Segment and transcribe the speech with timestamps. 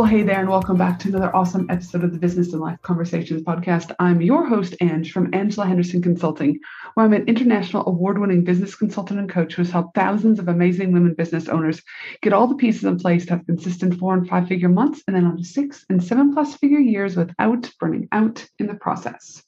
[0.00, 2.80] Well, hey there, and welcome back to another awesome episode of the Business and Life
[2.80, 3.94] Conversations podcast.
[3.98, 6.58] I'm your host, Ange, from Angela Henderson Consulting,
[6.94, 10.48] where I'm an international award winning business consultant and coach who has helped thousands of
[10.48, 11.82] amazing women business owners
[12.22, 15.14] get all the pieces in place to have consistent four and five figure months and
[15.14, 19.42] then on to six and seven plus figure years without burning out in the process.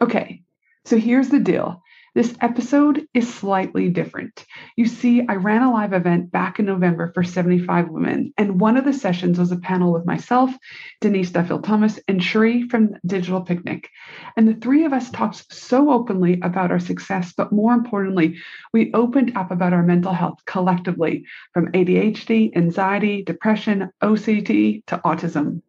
[0.00, 0.44] Okay,
[0.84, 1.82] so here's the deal.
[2.12, 4.44] This episode is slightly different.
[4.76, 8.76] You see, I ran a live event back in November for 75 women, and one
[8.76, 10.50] of the sessions was a panel with myself,
[11.00, 13.88] Denise Duffield Thomas, and Cherie from Digital Picnic.
[14.36, 18.38] And the three of us talked so openly about our success, but more importantly,
[18.72, 25.62] we opened up about our mental health collectively from ADHD, anxiety, depression, OCD to autism.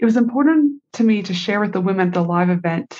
[0.00, 2.98] It was important to me to share with the women at the live event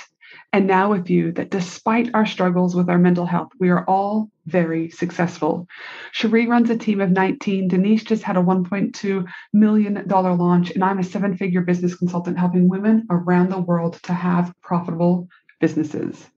[0.53, 4.31] and now with you that despite our struggles with our mental health, we are all
[4.45, 5.67] very successful.
[6.13, 7.69] Cherie runs a team of 19.
[7.69, 12.69] Denise just had a $1.2 million launch, and I'm a seven figure business consultant helping
[12.69, 15.29] women around the world to have profitable
[15.59, 16.29] businesses.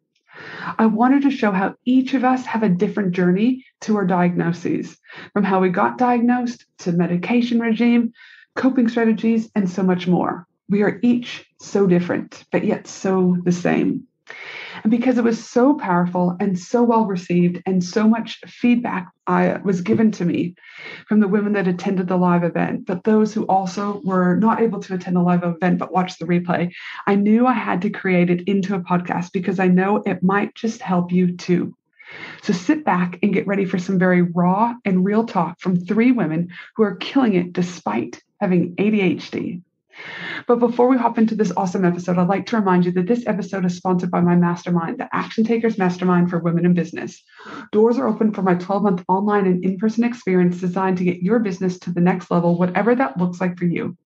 [0.77, 4.97] I wanted to show how each of us have a different journey to our diagnoses,
[5.33, 8.13] from how we got diagnosed to medication regime,
[8.55, 10.47] coping strategies, and so much more.
[10.69, 14.07] We are each so different, but yet so the same.
[14.83, 19.57] And because it was so powerful and so well received, and so much feedback I,
[19.63, 20.55] was given to me
[21.07, 24.79] from the women that attended the live event, but those who also were not able
[24.81, 26.71] to attend the live event but watched the replay,
[27.07, 30.55] I knew I had to create it into a podcast because I know it might
[30.55, 31.75] just help you too.
[32.41, 36.11] So sit back and get ready for some very raw and real talk from three
[36.11, 39.61] women who are killing it despite having ADHD.
[40.47, 43.25] But before we hop into this awesome episode, I'd like to remind you that this
[43.27, 47.23] episode is sponsored by my mastermind, the Action Takers Mastermind for Women in Business.
[47.71, 51.21] Doors are open for my 12 month online and in person experience designed to get
[51.21, 53.97] your business to the next level, whatever that looks like for you.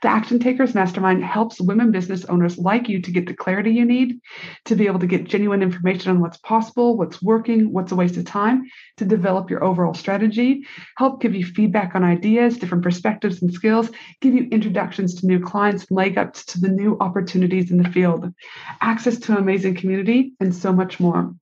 [0.00, 3.84] The Action Takers Mastermind helps women business owners like you to get the clarity you
[3.84, 4.20] need,
[4.64, 8.16] to be able to get genuine information on what's possible, what's working, what's a waste
[8.16, 8.64] of time,
[8.96, 13.90] to develop your overall strategy, help give you feedback on ideas, different perspectives and skills,
[14.20, 18.32] give you introductions to new clients, leg ups to the new opportunities in the field,
[18.80, 21.34] access to an amazing community, and so much more.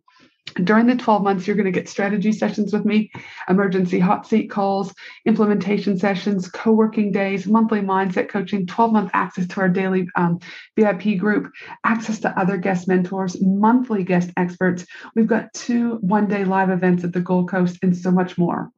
[0.65, 3.11] During the 12 months, you're going to get strategy sessions with me,
[3.49, 4.93] emergency hot seat calls,
[5.25, 10.39] implementation sessions, co working days, monthly mindset coaching, 12 month access to our daily um,
[10.77, 11.53] VIP group,
[11.85, 14.87] access to other guest mentors, monthly guest experts.
[15.15, 18.73] We've got two one day live events at the Gold Coast, and so much more.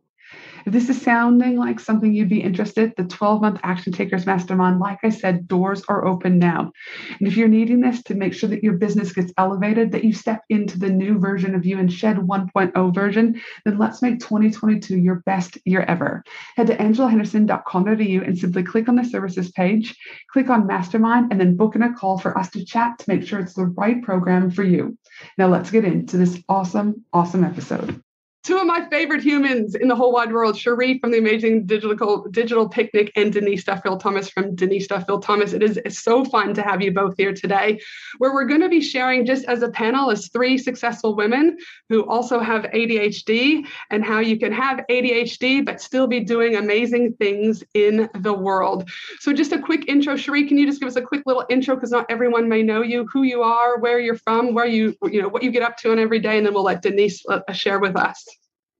[0.64, 4.78] If this is sounding like something you'd be interested, the 12 month Action Takers Mastermind,
[4.78, 6.70] like I said, doors are open now.
[7.18, 10.12] And if you're needing this to make sure that your business gets elevated, that you
[10.12, 14.98] step into the new version of you and shed 1.0 version, then let's make 2022
[14.98, 16.22] your best year ever.
[16.56, 19.96] Head to angelahenderson.com.au and simply click on the services page,
[20.30, 23.26] click on Mastermind, and then book in a call for us to chat to make
[23.26, 24.96] sure it's the right program for you.
[25.38, 28.02] Now let's get into this awesome, awesome episode
[28.42, 32.26] two of my favorite humans in the whole wide world, Cherie from the amazing digital
[32.30, 35.52] digital picnic and Denise Duffield Thomas from Denise Duffield Thomas.
[35.52, 37.80] It is so fun to have you both here today,
[38.18, 41.56] where we're going to be sharing just as a panel as three successful women
[41.88, 47.14] who also have ADHD and how you can have ADHD but still be doing amazing
[47.14, 48.90] things in the world.
[49.20, 51.76] So just a quick intro, Cherie, can you just give us a quick little intro
[51.76, 55.22] because not everyone may know you, who you are, where you're from, where you you
[55.22, 57.40] know what you get up to on every day, and then we'll let Denise uh,
[57.52, 58.31] share with us.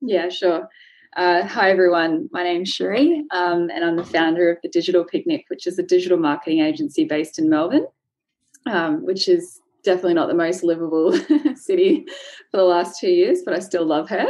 [0.05, 0.69] Yeah, sure.
[1.17, 2.29] Uh, hi, everyone.
[2.33, 5.83] My name's Cherie, um, and I'm the founder of the Digital Picnic, which is a
[5.83, 7.87] digital marketing agency based in Melbourne,
[8.67, 11.13] um, which is definitely not the most livable
[11.55, 12.05] city
[12.51, 14.27] for the last two years, but I still love her.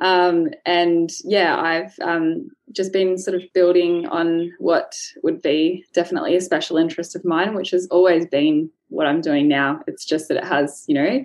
[0.00, 6.36] Um, and yeah, I've um, just been sort of building on what would be definitely
[6.36, 9.80] a special interest of mine, which has always been what I'm doing now.
[9.88, 11.24] It's just that it has, you know,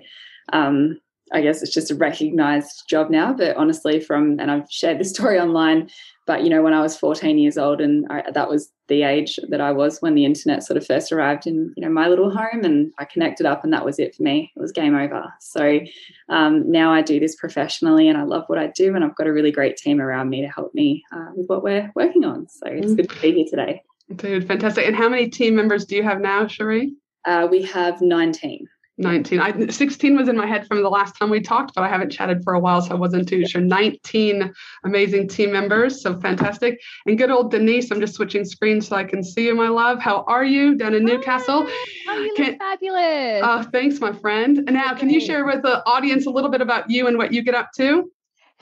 [0.54, 1.00] um,
[1.34, 3.34] I guess it's just a recognized job now.
[3.34, 5.90] But honestly, from, and I've shared this story online,
[6.26, 9.40] but you know, when I was 14 years old, and I, that was the age
[9.50, 12.32] that I was when the internet sort of first arrived in, you know, my little
[12.32, 14.52] home, and I connected up, and that was it for me.
[14.56, 15.32] It was game over.
[15.40, 15.82] So
[16.30, 19.28] um, now I do this professionally, and I love what I do, and I've got
[19.28, 22.48] a really great team around me to help me uh, with what we're working on.
[22.50, 22.98] So it's mm.
[22.98, 23.84] good to be here today.
[24.16, 24.86] Dude, fantastic!
[24.86, 26.94] And how many team members do you have now, Cherie?
[27.26, 28.68] Uh, we have 19.
[28.98, 29.40] 19.
[29.40, 32.12] I, 16 was in my head from the last time we talked, but I haven't
[32.12, 33.62] chatted for a while, so I wasn't too sure.
[33.62, 34.54] 19
[34.86, 36.80] amazing team members, so fantastic.
[37.06, 40.00] And good old Denise, I'm just switching screens so I can see you, my love.
[40.00, 41.68] How are you down in Newcastle?
[42.08, 43.44] Oh, you can, look fabulous.
[43.44, 44.60] Uh, thanks, my friend.
[44.60, 47.34] And now, can you share with the audience a little bit about you and what
[47.34, 48.12] you get up to?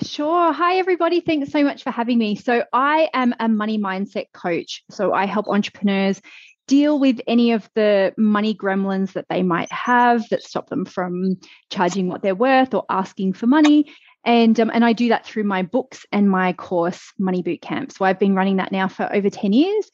[0.01, 0.51] Sure.
[0.51, 1.21] Hi, everybody.
[1.21, 2.35] Thanks so much for having me.
[2.35, 4.83] So, I am a money mindset coach.
[4.89, 6.19] So, I help entrepreneurs
[6.67, 11.37] deal with any of the money gremlins that they might have that stop them from
[11.69, 13.91] charging what they're worth or asking for money.
[14.25, 17.91] And, um, and I do that through my books and my course, Money Boot Camp.
[17.91, 19.89] So I've been running that now for over 10 years.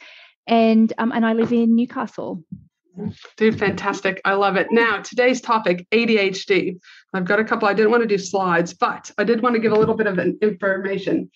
[0.45, 2.43] And, um, and I live in Newcastle.
[3.37, 4.21] Dude, fantastic.
[4.25, 4.67] I love it.
[4.71, 6.79] Now, today's topic ADHD.
[7.13, 9.61] I've got a couple, I didn't want to do slides, but I did want to
[9.61, 11.29] give a little bit of information.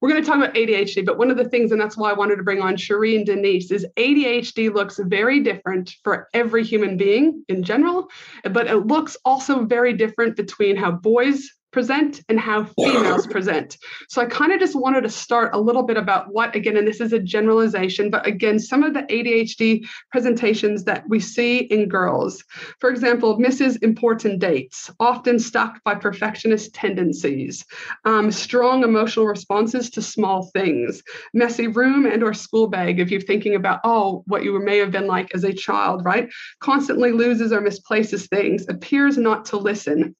[0.00, 2.14] We're going to talk about ADHD, but one of the things, and that's why I
[2.14, 6.96] wanted to bring on Cherie and Denise, is ADHD looks very different for every human
[6.96, 8.08] being in general,
[8.50, 13.76] but it looks also very different between how boys present and how females present.
[14.08, 16.86] So I kind of just wanted to start a little bit about what, again, and
[16.86, 21.88] this is a generalization, but again, some of the ADHD presentations that we see in
[21.88, 22.42] girls.
[22.80, 27.64] For example, misses important dates, often stuck by perfectionist tendencies,
[28.04, 31.02] um, strong emotional responses to small things,
[31.34, 34.90] messy room and or school bag if you're thinking about, oh, what you may have
[34.90, 36.28] been like as a child, right?
[36.60, 40.14] Constantly loses or misplaces things, appears not to listen,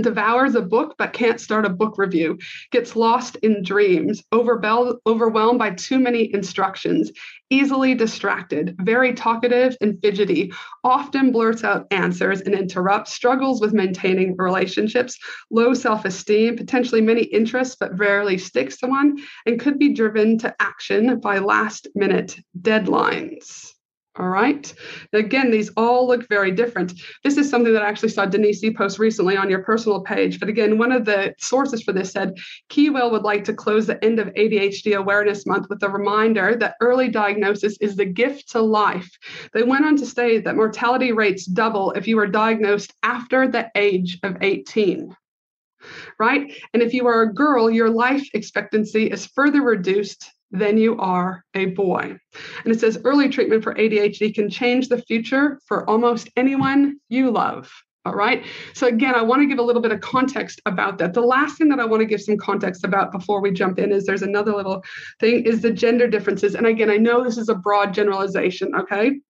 [0.00, 2.38] devours a book but can't start a book review,
[2.70, 7.10] gets lost in dreams, overwhelmed by too many instructions,
[7.50, 10.52] easily distracted, very talkative and fidgety,
[10.84, 15.18] often blurts out answers and interrupts, struggles with maintaining relationships,
[15.50, 20.38] low self esteem, potentially many interests but rarely sticks to one, and could be driven
[20.38, 23.72] to action by last minute deadlines.
[24.18, 24.72] All right.
[25.12, 26.94] Again, these all look very different.
[27.22, 30.40] This is something that I actually saw Denise post recently on your personal page.
[30.40, 32.36] But again, one of the sources for this said
[32.70, 36.74] Keywell would like to close the end of ADHD Awareness Month with a reminder that
[36.80, 39.08] early diagnosis is the gift to life.
[39.52, 43.70] They went on to say that mortality rates double if you are diagnosed after the
[43.76, 45.16] age of 18
[46.18, 46.52] right?
[46.74, 51.44] And if you are a girl, your life expectancy is further reduced than you are
[51.54, 52.16] a boy.
[52.64, 57.30] And it says early treatment for ADHD can change the future for almost anyone you
[57.30, 57.70] love.
[58.06, 58.46] All right.
[58.72, 61.12] So, again, I want to give a little bit of context about that.
[61.12, 63.92] The last thing that I want to give some context about before we jump in
[63.92, 64.82] is there's another little
[65.20, 66.54] thing is the gender differences.
[66.54, 68.74] And again, I know this is a broad generalization.
[68.74, 69.20] Okay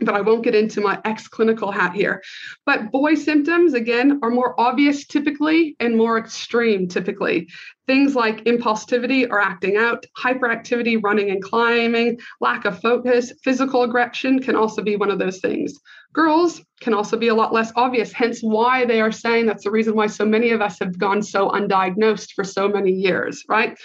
[0.00, 2.22] but I won't get into my ex clinical hat here.
[2.66, 7.48] But boy symptoms, again, are more obvious typically and more extreme typically.
[7.86, 14.40] Things like impulsivity or acting out, hyperactivity, running and climbing, lack of focus, physical aggression
[14.40, 15.78] can also be one of those things.
[16.12, 19.70] Girls can also be a lot less obvious, hence why they are saying that's the
[19.70, 23.78] reason why so many of us have gone so undiagnosed for so many years, right?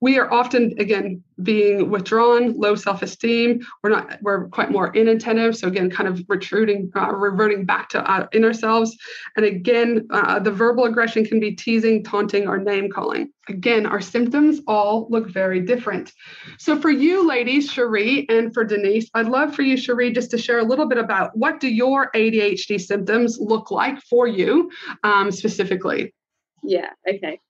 [0.00, 3.60] We are often again being withdrawn low self-esteem.
[3.82, 5.56] We're not we're quite more inattentive.
[5.56, 8.96] So again kind of retreating uh, reverting back to our inner selves.
[9.36, 13.30] And again uh, the verbal aggression can be teasing taunting or name calling.
[13.48, 16.12] Again our symptoms all look very different.
[16.58, 20.38] So for you ladies cherie and for denise i'd love for you cherie just to
[20.38, 24.70] share a little bit about what do your adhd symptoms look like for you
[25.04, 26.14] um, specifically?
[26.62, 27.40] Yeah okay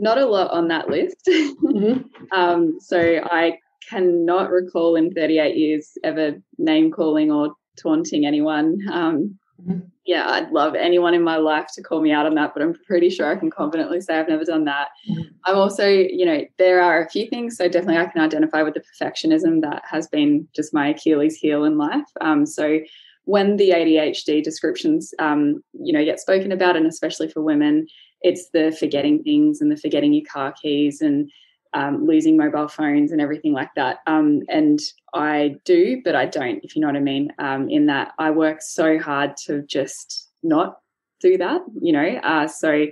[0.00, 1.28] not a lot on that list.
[1.28, 2.02] Mm-hmm.
[2.32, 8.78] um, so I cannot recall in 38 years ever name calling or taunting anyone.
[8.90, 9.80] Um, mm-hmm.
[10.06, 12.74] Yeah, I'd love anyone in my life to call me out on that, but I'm
[12.86, 14.88] pretty sure I can confidently say I've never done that.
[15.08, 15.22] Mm-hmm.
[15.44, 17.56] I'm also, you know, there are a few things.
[17.56, 21.64] So definitely I can identify with the perfectionism that has been just my Achilles heel
[21.64, 22.06] in life.
[22.20, 22.80] Um, so
[23.24, 27.86] when the ADHD descriptions, um, you know, get spoken about, and especially for women,
[28.22, 31.30] it's the forgetting things and the forgetting your car keys and
[31.72, 33.98] um, losing mobile phones and everything like that.
[34.06, 34.80] Um, and
[35.14, 37.32] I do, but I don't, if you know what I mean.
[37.38, 40.78] Um, in that I work so hard to just not
[41.20, 42.20] do that, you know.
[42.22, 42.86] Uh, so,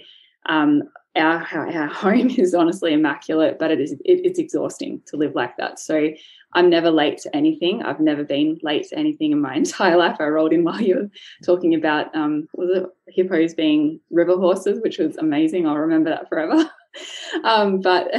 [0.47, 0.83] um,
[1.19, 5.57] our, our home is honestly immaculate, but it is it, it's exhausting to live like
[5.57, 5.79] that.
[5.79, 6.11] So
[6.55, 7.83] I'm never late to anything.
[7.83, 10.17] I've never been late to anything in my entire life.
[10.21, 11.11] I rolled in while you were
[11.45, 15.67] talking about um, was it hippos being river horses, which was amazing.
[15.67, 16.71] I'll remember that forever.
[17.45, 18.11] um, but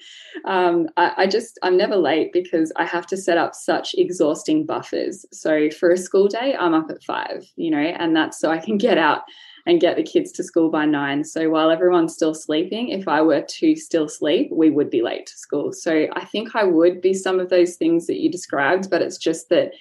[0.44, 4.66] um, I, I, just I'm never late because I have to set up such exhausting
[4.66, 5.24] buffers.
[5.32, 8.58] So for a school day, I'm up at five, you know, and that's so I
[8.58, 9.22] can get out
[9.66, 11.24] and get the kids to school by nine.
[11.24, 15.26] So while everyone's still sleeping, if I were to still sleep, we would be late
[15.26, 15.72] to school.
[15.72, 19.16] So I think I would be some of those things that you described, but it's
[19.16, 19.72] just that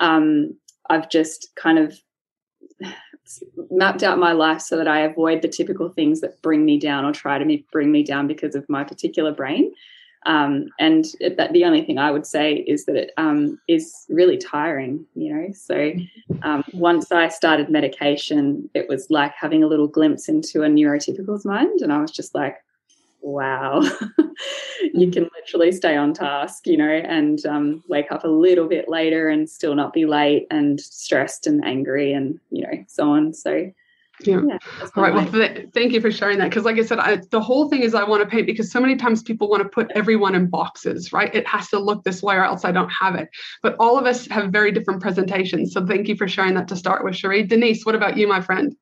[0.00, 0.56] um,
[0.90, 1.94] I've just kind of
[3.70, 7.04] mapped out my life so that I avoid the typical things that bring me down
[7.04, 9.72] or try to bring me down because of my particular brain.
[10.28, 11.06] Um, and
[11.36, 15.34] that the only thing I would say is that it um, is really tiring, you
[15.34, 15.48] know.
[15.54, 15.92] So
[16.42, 21.46] um, once I started medication, it was like having a little glimpse into a neurotypical's
[21.46, 22.58] mind, and I was just like,
[23.22, 23.80] wow,
[24.94, 28.86] you can literally stay on task, you know, and um, wake up a little bit
[28.86, 33.32] later and still not be late and stressed and angry and, you know, so on.
[33.32, 33.72] So,
[34.20, 34.40] yeah.
[34.46, 34.58] yeah
[34.96, 35.14] All right.
[35.14, 36.48] Well, th- thank you for sharing that.
[36.48, 38.80] Because, like I said, I, the whole thing is I want to paint because so
[38.80, 41.34] many times people want to put everyone in boxes, right?
[41.34, 43.28] It has to look this way or else I don't have it.
[43.62, 45.72] But all of us have very different presentations.
[45.72, 47.44] So, thank you for sharing that to start with, Cherie.
[47.44, 48.74] Denise, what about you, my friend?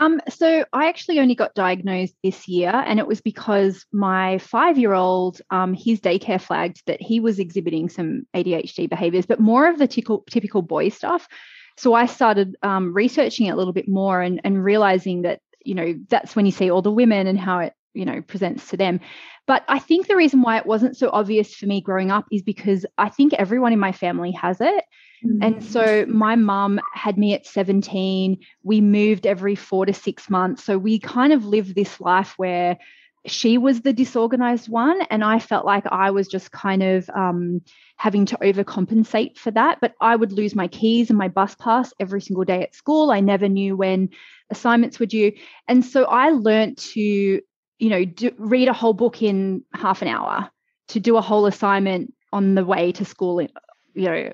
[0.00, 5.40] Um, so I actually only got diagnosed this year, and it was because my five-year-old,
[5.50, 9.86] um, his daycare flagged that he was exhibiting some ADHD behaviors, but more of the
[9.86, 11.28] typical, typical boy stuff.
[11.76, 15.74] So I started um, researching it a little bit more and, and realizing that you
[15.74, 18.76] know that's when you see all the women and how it you know presents to
[18.76, 19.00] them.
[19.46, 22.42] But I think the reason why it wasn't so obvious for me growing up is
[22.42, 24.84] because I think everyone in my family has it.
[25.40, 28.38] And so my mum had me at 17.
[28.62, 30.64] We moved every four to six months.
[30.64, 32.76] So we kind of lived this life where
[33.26, 35.00] she was the disorganized one.
[35.10, 37.62] And I felt like I was just kind of um,
[37.96, 39.78] having to overcompensate for that.
[39.80, 43.10] But I would lose my keys and my bus pass every single day at school.
[43.10, 44.10] I never knew when
[44.50, 45.32] assignments were due.
[45.68, 47.40] And so I learned to, you
[47.88, 50.50] know, do, read a whole book in half an hour,
[50.88, 53.48] to do a whole assignment on the way to school, you
[53.94, 54.32] know,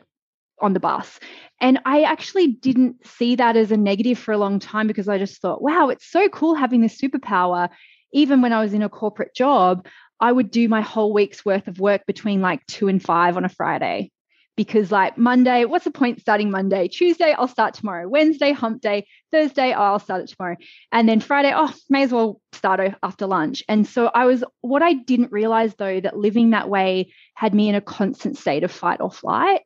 [0.60, 1.20] on the bus.
[1.60, 5.18] And I actually didn't see that as a negative for a long time because I
[5.18, 7.68] just thought, wow, it's so cool having this superpower.
[8.12, 9.86] Even when I was in a corporate job,
[10.20, 13.44] I would do my whole week's worth of work between like two and five on
[13.44, 14.10] a Friday.
[14.56, 16.86] Because, like Monday, what's the point starting Monday?
[16.88, 18.06] Tuesday, I'll start tomorrow.
[18.06, 19.06] Wednesday, hump day.
[19.32, 20.56] Thursday, oh, I'll start it tomorrow.
[20.92, 23.62] And then Friday, oh, may as well start after lunch.
[23.68, 27.70] And so I was, what I didn't realize though, that living that way had me
[27.70, 29.62] in a constant state of fight or flight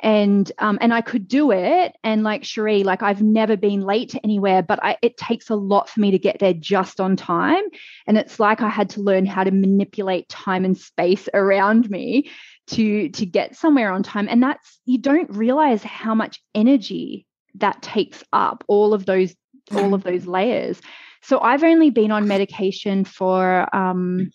[0.00, 1.96] and um, and I could do it.
[2.04, 5.56] And like Cherie, like I've never been late to anywhere, but I, it takes a
[5.56, 7.64] lot for me to get there just on time.
[8.06, 12.30] And it's like I had to learn how to manipulate time and space around me
[12.68, 14.28] to to get somewhere on time.
[14.28, 17.26] And that's you don't realize how much energy
[17.56, 19.34] that takes up all of those
[19.74, 20.80] all of those layers.
[21.22, 24.30] So I've only been on medication for um,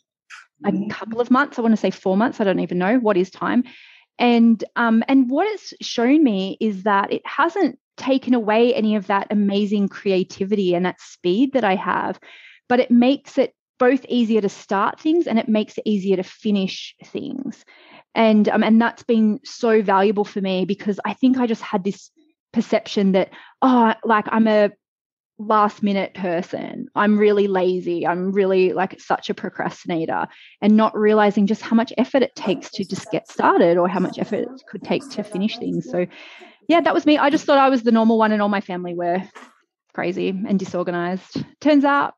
[0.66, 1.58] a couple of months.
[1.58, 2.42] I want to say four months.
[2.42, 3.64] I don't even know what is time
[4.20, 9.08] and um, and what it's shown me is that it hasn't taken away any of
[9.08, 12.20] that amazing creativity and that speed that I have,
[12.68, 16.24] but it makes it both easier to start things and it makes it easier to
[16.24, 17.66] finish things.
[18.16, 21.84] And um, and that's been so valuable for me because I think I just had
[21.84, 22.12] this
[22.52, 23.32] perception that
[23.64, 24.70] oh like I'm a
[25.48, 26.88] last minute person.
[26.96, 28.06] I'm really lazy.
[28.06, 30.28] I'm really like such a procrastinator
[30.62, 34.00] and not realizing just how much effort it takes to just get started or how
[34.00, 35.90] much effort it could take to finish things.
[35.90, 36.06] So,
[36.68, 37.18] yeah, that was me.
[37.18, 39.22] I just thought I was the normal one and all my family were
[39.94, 41.44] crazy and disorganized.
[41.60, 42.16] Turns out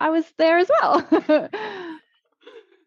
[0.00, 1.06] I was there as well.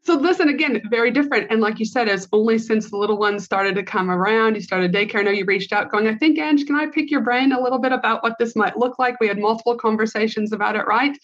[0.06, 1.52] So listen again, very different.
[1.52, 4.62] And like you said, it's only since the little ones started to come around, you
[4.62, 5.22] started daycare.
[5.22, 7.60] I know you reached out going, I think, Ange, can I pick your brain a
[7.60, 9.20] little bit about what this might look like?
[9.20, 11.18] We had multiple conversations about it, right?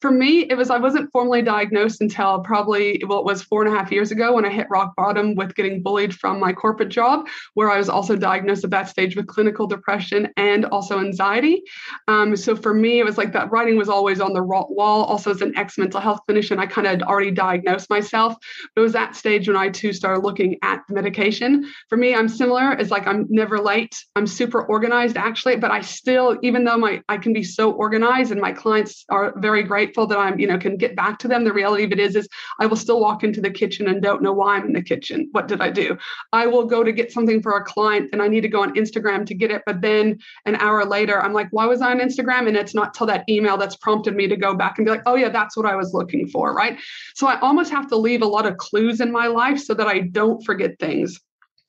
[0.00, 3.74] For me, it was I wasn't formally diagnosed until probably well, it was four and
[3.74, 6.90] a half years ago when I hit rock bottom with getting bullied from my corporate
[6.90, 11.64] job, where I was also diagnosed at that stage with clinical depression and also anxiety.
[12.06, 15.04] Um, so for me, it was like that writing was always on the wall.
[15.06, 18.38] Also, as an ex mental health clinician, I kind of already diagnosed myself health.
[18.74, 21.70] But it was that stage when I too started looking at medication.
[21.88, 22.72] For me, I'm similar.
[22.72, 23.96] It's like I'm never late.
[24.16, 28.32] I'm super organized actually, but I still, even though my I can be so organized
[28.32, 31.44] and my clients are very grateful that I'm, you know, can get back to them.
[31.44, 32.28] The reality of it is, is
[32.60, 35.28] I will still walk into the kitchen and don't know why I'm in the kitchen.
[35.32, 35.96] What did I do?
[36.32, 38.74] I will go to get something for a client and I need to go on
[38.74, 39.62] Instagram to get it.
[39.66, 42.48] But then an hour later, I'm like, why was I on Instagram?
[42.48, 45.02] And it's not till that email that's prompted me to go back and be like,
[45.06, 46.54] oh yeah, that's what I was looking for.
[46.54, 46.78] Right.
[47.14, 49.86] So I almost have to leave a lot of clues in my life so that
[49.86, 51.20] I don't forget things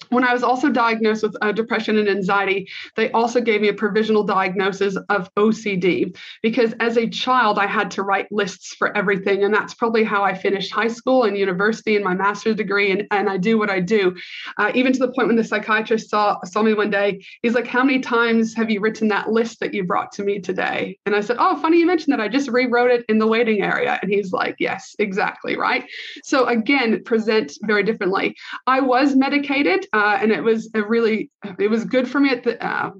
[0.09, 3.73] when I was also diagnosed with uh, depression and anxiety, they also gave me a
[3.73, 9.43] provisional diagnosis of OCD because as a child, I had to write lists for everything.
[9.43, 12.91] And that's probably how I finished high school and university and my master's degree.
[12.91, 14.15] And, and I do what I do.
[14.57, 17.67] Uh, even to the point when the psychiatrist saw, saw me one day, he's like,
[17.67, 20.97] How many times have you written that list that you brought to me today?
[21.05, 22.19] And I said, Oh, funny you mentioned that.
[22.19, 23.99] I just rewrote it in the waiting area.
[24.01, 25.57] And he's like, Yes, exactly.
[25.57, 25.85] Right.
[26.23, 28.35] So again, present very differently.
[28.67, 31.29] I was medicated uh, and it was a really
[31.59, 32.91] it was good for me at the uh,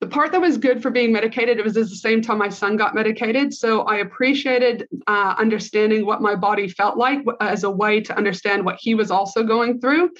[0.00, 2.50] the part that was good for being medicated it was at the same time my
[2.50, 3.54] son got medicated.
[3.54, 8.64] So i appreciated uh, understanding what my body felt like as a way to understand
[8.64, 10.10] what he was also going through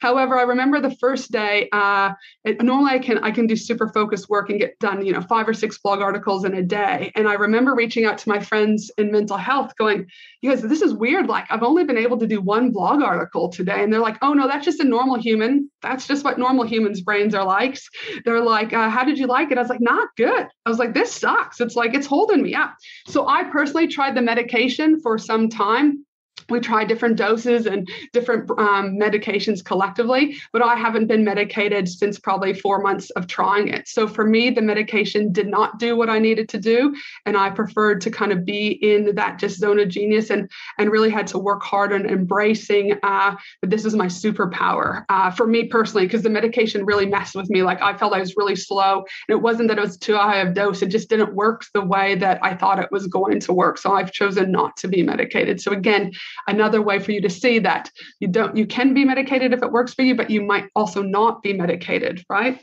[0.00, 1.68] However, I remember the first day.
[1.72, 2.12] Uh,
[2.44, 5.20] it, normally, I can I can do super focused work and get done, you know,
[5.20, 7.12] five or six blog articles in a day.
[7.14, 10.06] And I remember reaching out to my friends in mental health, going,
[10.40, 11.28] "You guys, this is weird.
[11.28, 14.32] Like, I've only been able to do one blog article today." And they're like, "Oh
[14.32, 15.70] no, that's just a normal human.
[15.82, 17.78] That's just what normal humans' brains are like."
[18.24, 20.78] They're like, uh, "How did you like it?" I was like, "Not good." I was
[20.78, 21.60] like, "This sucks.
[21.60, 22.74] It's like it's holding me up."
[23.06, 26.04] So I personally tried the medication for some time
[26.48, 32.18] we try different doses and different um, medications collectively, but I haven't been medicated since
[32.18, 33.88] probably four months of trying it.
[33.88, 36.94] So for me, the medication did not do what I needed to do,
[37.26, 40.90] and I preferred to kind of be in that just zone of genius and and
[40.90, 45.46] really had to work hard on embracing uh, that this is my superpower uh, for
[45.46, 47.62] me personally because the medication really messed with me.
[47.62, 50.38] Like I felt I was really slow, and it wasn't that it was too high
[50.38, 53.52] of dose; it just didn't work the way that I thought it was going to
[53.52, 53.78] work.
[53.78, 55.60] So I've chosen not to be medicated.
[55.60, 56.12] So again
[56.46, 57.90] another way for you to see that.
[58.20, 61.02] You don't you can be medicated if it works for you but you might also
[61.02, 62.60] not be medicated right?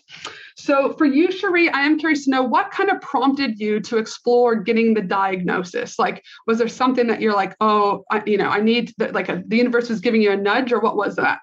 [0.56, 3.98] So for you cherie i am curious to know what kind of prompted you to
[3.98, 6.00] explore getting the diagnosis?
[6.00, 9.30] Like was there something that you're like oh I, you know i need the, like
[9.30, 11.40] a, the universe was giving you a nudge or what was that?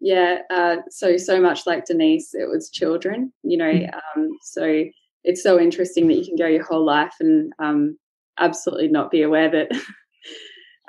[0.00, 4.20] Yeah uh, so so much like denise it was children you know mm-hmm.
[4.20, 4.84] um, so
[5.24, 7.96] it's so interesting that you can go your whole life and um,
[8.38, 9.70] absolutely not be aware that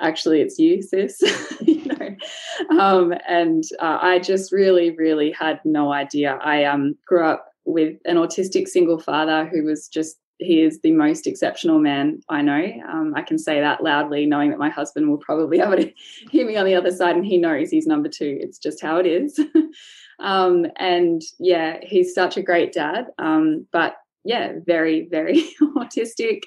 [0.04, 1.20] actually it's you sis
[1.62, 7.24] you know um, and uh, i just really really had no idea i um, grew
[7.24, 12.20] up with an autistic single father who was just he is the most exceptional man
[12.28, 12.66] I know.
[12.88, 15.92] Um, I can say that loudly, knowing that my husband will probably to
[16.30, 18.38] hear me on the other side, and he knows he's number two.
[18.40, 19.38] It's just how it is.
[20.18, 26.42] um, and yeah, he's such a great dad, um, but yeah, very, very autistic.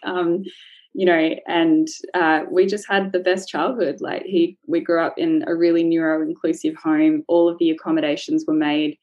[0.94, 3.98] You know, and uh, we just had the best childhood.
[4.02, 7.24] Like he, we grew up in a really neuro inclusive home.
[7.28, 8.98] All of the accommodations were made.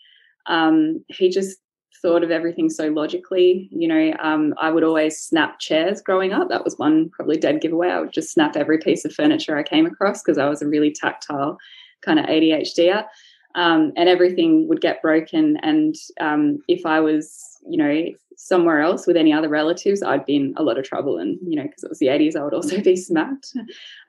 [0.46, 1.58] Um, he just
[2.02, 3.68] thought of everything so logically.
[3.70, 6.48] You know, um, I would always snap chairs growing up.
[6.48, 7.88] That was one probably dead giveaway.
[7.88, 10.68] I would just snap every piece of furniture I came across because I was a
[10.68, 11.58] really tactile
[12.02, 13.04] kind of ADHDer.
[13.54, 15.56] Um, and everything would get broken.
[15.62, 20.36] And um, if I was, you know, somewhere else with any other relatives, I'd be
[20.36, 21.18] in a lot of trouble.
[21.18, 23.52] And, you know, because it was the 80s, I would also be smacked.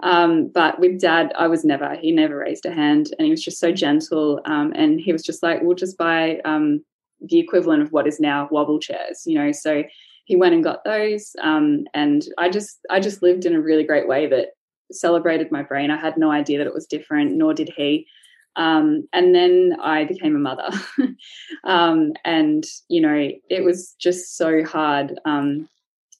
[0.01, 3.43] Um, but with dad, I was never, he never raised a hand and he was
[3.43, 4.41] just so gentle.
[4.45, 6.83] Um, and he was just like, we'll just buy um,
[7.21, 9.51] the equivalent of what is now wobble chairs, you know.
[9.51, 9.83] So
[10.25, 11.35] he went and got those.
[11.41, 14.49] Um, and I just, I just lived in a really great way that
[14.91, 15.91] celebrated my brain.
[15.91, 18.07] I had no idea that it was different, nor did he.
[18.55, 20.69] Um, and then I became a mother.
[21.63, 25.67] um, and, you know, it was just so hard um,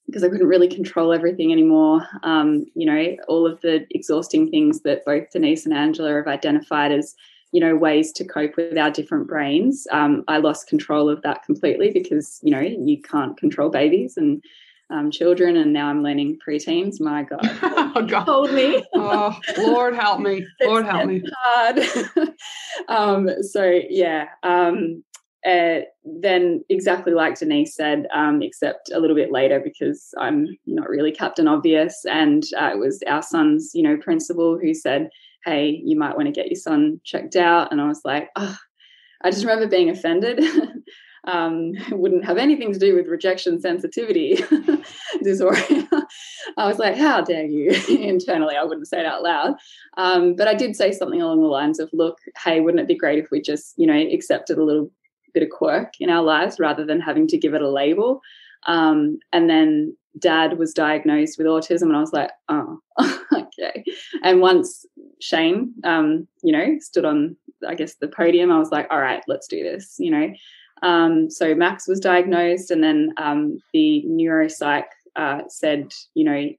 [0.06, 2.06] because I couldn't really control everything anymore.
[2.24, 6.92] Um, you know, all of the exhausting things that both Denise and Angela have identified
[6.92, 7.16] as,
[7.52, 9.88] you know, ways to cope with our different brains.
[9.92, 14.44] Um, I lost control of that completely because, you know, you can't control babies and
[14.90, 17.00] um, children, and now I'm learning preteens.
[17.00, 18.24] My God, oh, God.
[18.24, 18.84] hold me.
[18.94, 20.46] oh, Lord help me.
[20.62, 21.24] Lord help me.
[21.38, 21.80] Hard.
[22.88, 24.28] um, so yeah.
[24.44, 25.04] Um,
[25.46, 30.90] uh, then exactly like Denise said, um, except a little bit later because I'm not
[30.90, 35.10] really Captain Obvious, and uh, it was our son's, you know, principal who said,
[35.44, 38.58] "Hey, you might want to get your son checked out," and I was like, oh,
[39.24, 40.44] I just remember being offended.
[41.26, 44.40] Um, wouldn't have anything to do with rejection sensitivity
[45.24, 45.62] disorder.
[46.58, 47.72] I was like, how dare you?
[47.90, 49.56] Internally, I wouldn't say it out loud.
[49.98, 52.98] Um, but I did say something along the lines of, look, hey, wouldn't it be
[52.98, 54.92] great if we just, you know, accepted a little
[55.34, 58.22] bit of quirk in our lives rather than having to give it a label?
[58.68, 62.80] Um, and then dad was diagnosed with autism, and I was like, oh,
[63.34, 63.84] okay.
[64.24, 64.86] And once
[65.20, 67.36] Shane, um, you know, stood on,
[67.68, 70.34] I guess, the podium, I was like, all right, let's do this, you know.
[70.82, 74.86] Um, so Max was diagnosed, and then um, the neuropsych
[75.16, 76.50] uh, said, you know,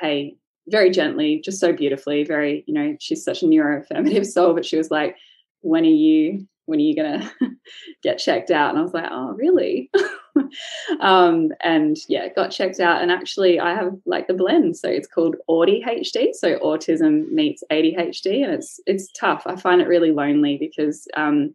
[0.00, 0.36] hey,
[0.68, 4.76] very gently, just so beautifully, very, you know, she's such a neuroaffirmative soul, but she
[4.76, 5.16] was like,
[5.60, 7.32] when are you when are you gonna
[8.02, 8.70] get checked out?
[8.70, 9.90] And I was like, oh, really?
[11.00, 13.02] um, and yeah, got checked out.
[13.02, 18.44] And actually, I have like the blend, so it's called AUDHD, so autism meets ADHD,
[18.44, 19.42] and it's it's tough.
[19.46, 21.54] I find it really lonely because um,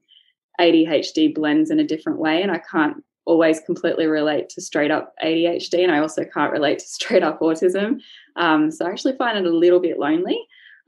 [0.59, 5.13] ADHD blends in a different way, and I can't always completely relate to straight up
[5.23, 7.99] ADHD, and I also can't relate to straight up autism.
[8.35, 10.39] Um, so I actually find it a little bit lonely.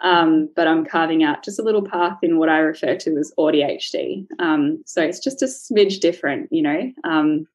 [0.02, 3.34] Um, but I'm carving out just a little path in what I refer to as
[3.38, 4.28] ADHD.
[4.40, 6.92] Um, so it's just a smidge different, you know.
[7.04, 7.48] Um,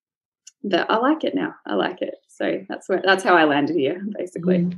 [0.63, 1.55] but I like it now.
[1.67, 2.17] I like it.
[2.29, 4.69] So that's where that's how I landed here, basically.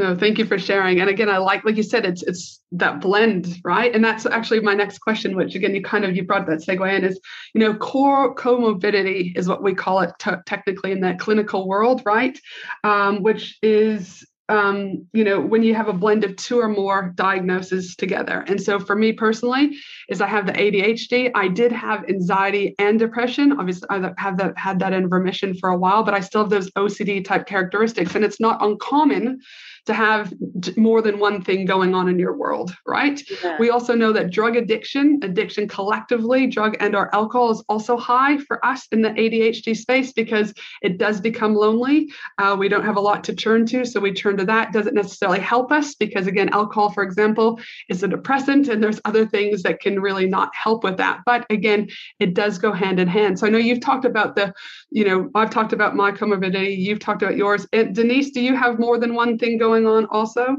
[0.00, 0.98] No, thank you for sharing.
[1.02, 3.94] And again, I like, like you said, it's it's that blend, right?
[3.94, 6.96] And that's actually my next question, which again, you kind of you brought that segue
[6.96, 7.20] in is,
[7.52, 12.00] you know, core comorbidity is what we call it t- technically in that clinical world,
[12.06, 12.38] right?
[12.82, 17.12] Um, which is um, you know, when you have a blend of two or more
[17.14, 18.44] diagnoses together.
[18.48, 19.76] And so for me personally,
[20.08, 21.30] is I have the ADHD.
[21.36, 23.52] I did have anxiety and depression.
[23.52, 26.50] Obviously, I have that had that in remission for a while, but I still have
[26.50, 28.16] those OCD type characteristics.
[28.16, 29.38] And it's not uncommon
[29.86, 30.32] to have
[30.76, 33.20] more than one thing going on in your world, right?
[33.42, 33.56] Yeah.
[33.58, 38.38] We also know that drug addiction, addiction collectively, drug and or alcohol is also high
[38.38, 42.10] for us in the ADHD space because it does become lonely.
[42.38, 44.72] Uh, we don't have a lot to turn to, so we turn to that.
[44.72, 49.26] Doesn't necessarily help us because again, alcohol, for example, is a depressant, and there's other
[49.26, 51.20] things that can really not help with that.
[51.24, 51.88] But again,
[52.18, 53.38] it does go hand in hand.
[53.38, 54.52] So I know you've talked about the,
[54.90, 57.66] you know, I've talked about my comorbidity, you've talked about yours.
[57.72, 60.56] And Denise, do you have more than one thing going going on also?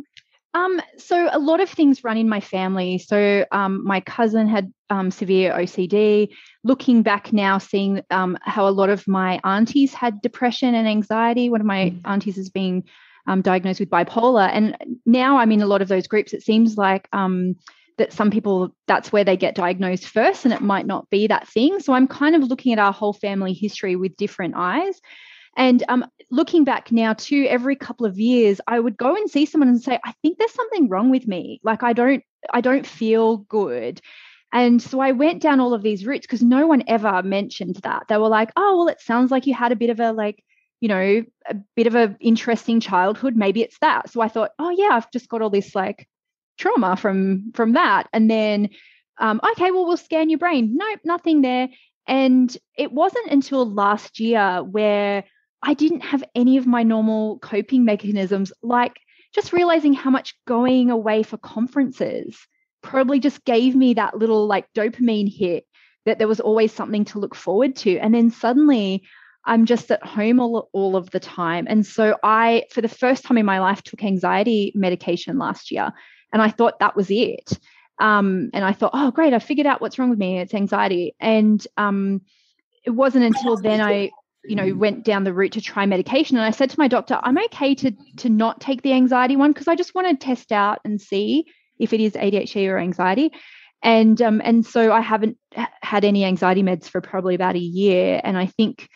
[0.54, 2.97] Um, so a lot of things run in my family.
[2.97, 6.30] So um, my cousin had um, severe OCD.
[6.63, 11.50] Looking back now, seeing um, how a lot of my aunties had depression and anxiety.
[11.50, 12.02] One of my mm.
[12.04, 12.84] aunties is being
[13.28, 16.34] um, diagnosed with bipolar, and now I'm in a lot of those groups.
[16.34, 17.56] It seems like um,
[17.97, 21.47] that some people that's where they get diagnosed first, and it might not be that
[21.47, 21.80] thing.
[21.80, 25.00] So I'm kind of looking at our whole family history with different eyes.
[25.57, 29.45] And um, looking back now too, every couple of years, I would go and see
[29.45, 31.59] someone and say, I think there's something wrong with me.
[31.63, 34.01] Like I don't, I don't feel good.
[34.53, 38.03] And so I went down all of these routes because no one ever mentioned that.
[38.07, 40.43] They were like, oh, well, it sounds like you had a bit of a like,
[40.81, 43.35] you know, a bit of a interesting childhood.
[43.35, 44.09] Maybe it's that.
[44.09, 46.07] So I thought, oh yeah, I've just got all this like
[46.57, 48.07] trauma from from that.
[48.11, 48.69] And then
[49.19, 50.75] um, okay, well, we'll scan your brain.
[50.75, 51.69] Nope, nothing there.
[52.07, 55.23] And it wasn't until last year where
[55.63, 59.00] I didn't have any of my normal coping mechanisms, like
[59.34, 62.38] just realizing how much going away for conferences
[62.82, 65.65] probably just gave me that little like dopamine hit
[66.06, 67.97] that there was always something to look forward to.
[68.00, 69.04] And then suddenly
[69.45, 71.67] I'm just at home all, all of the time.
[71.69, 75.91] And so I, for the first time in my life, took anxiety medication last year.
[76.34, 77.60] And I thought that was it.
[78.00, 80.39] Um, and I thought, oh, great, I figured out what's wrong with me.
[80.39, 81.15] It's anxiety.
[81.19, 82.21] And um,
[82.84, 84.10] it wasn't until then I
[84.43, 86.38] you know went down the route to try medication.
[86.38, 89.51] And i said to my doctor i'm okay to to not take the anxiety one
[89.51, 91.45] because i just want to test out and see
[91.80, 93.32] if it is adhd or anxiety.
[93.84, 95.38] And um and so i haven't
[95.82, 98.21] had any anxiety meds for probably about a year.
[98.23, 98.88] And i think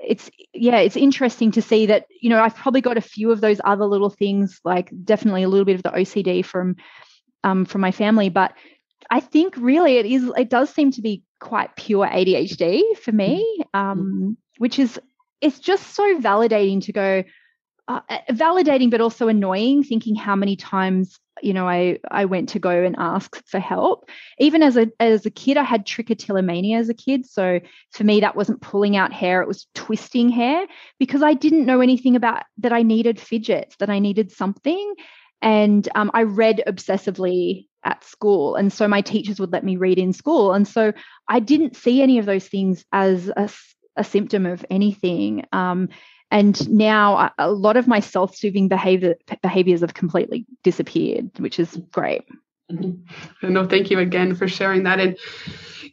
[0.00, 3.40] it's yeah it's interesting to see that you know i've probably got a few of
[3.40, 6.76] those other little things like definitely a little bit of the ocd from
[7.42, 8.52] um from my family but
[9.10, 13.44] i think really it is it does seem to be quite pure adhd for me
[13.60, 13.78] mm-hmm.
[13.78, 15.00] um which is
[15.40, 17.24] it's just so validating to go
[17.86, 22.48] uh, uh, validating but also annoying thinking how many times you know I I went
[22.50, 24.08] to go and ask for help.
[24.38, 28.20] Even as a as a kid I had trichotillomania as a kid so for me
[28.20, 30.66] that wasn't pulling out hair it was twisting hair
[30.98, 34.94] because I didn't know anything about that I needed fidgets that I needed something
[35.44, 39.98] and um, I read obsessively at school and so my teachers would let me read
[39.98, 40.92] in school and so
[41.28, 43.48] I didn't see any of those things as a
[43.96, 45.44] a symptom of anything.
[45.52, 45.88] Um,
[46.30, 52.22] and now a lot of my self-soothing behavior behaviors have completely disappeared, which is great.
[52.72, 53.52] Mm-hmm.
[53.52, 54.98] No, thank you again for sharing that.
[54.98, 55.16] And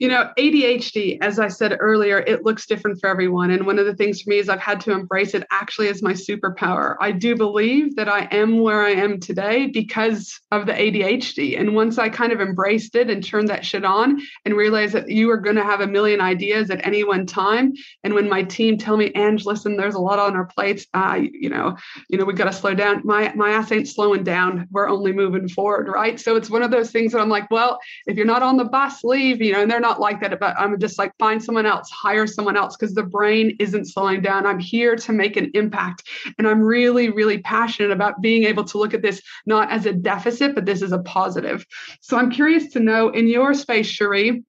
[0.01, 3.51] you know, ADHD, as I said earlier, it looks different for everyone.
[3.51, 6.01] And one of the things for me is I've had to embrace it actually as
[6.01, 6.95] my superpower.
[6.99, 11.59] I do believe that I am where I am today because of the ADHD.
[11.59, 15.07] And once I kind of embraced it and turned that shit on and realized that
[15.07, 17.73] you are going to have a million ideas at any one time.
[18.03, 21.19] And when my team tell me, Ange, listen, there's a lot on our plates, uh,
[21.31, 21.77] you know,
[22.09, 23.03] you know, we got to slow down.
[23.03, 24.67] My my ass ain't slowing down.
[24.71, 26.19] We're only moving forward, right?
[26.19, 28.65] So it's one of those things that I'm like, well, if you're not on the
[28.65, 31.65] bus, leave, you know, and they're not like that, but I'm just like, find someone
[31.65, 34.45] else, hire someone else, because the brain isn't slowing down.
[34.45, 36.07] I'm here to make an impact.
[36.37, 39.93] And I'm really, really passionate about being able to look at this not as a
[39.93, 41.65] deficit, but this is a positive.
[42.01, 44.43] So I'm curious to know in your space, Cherie,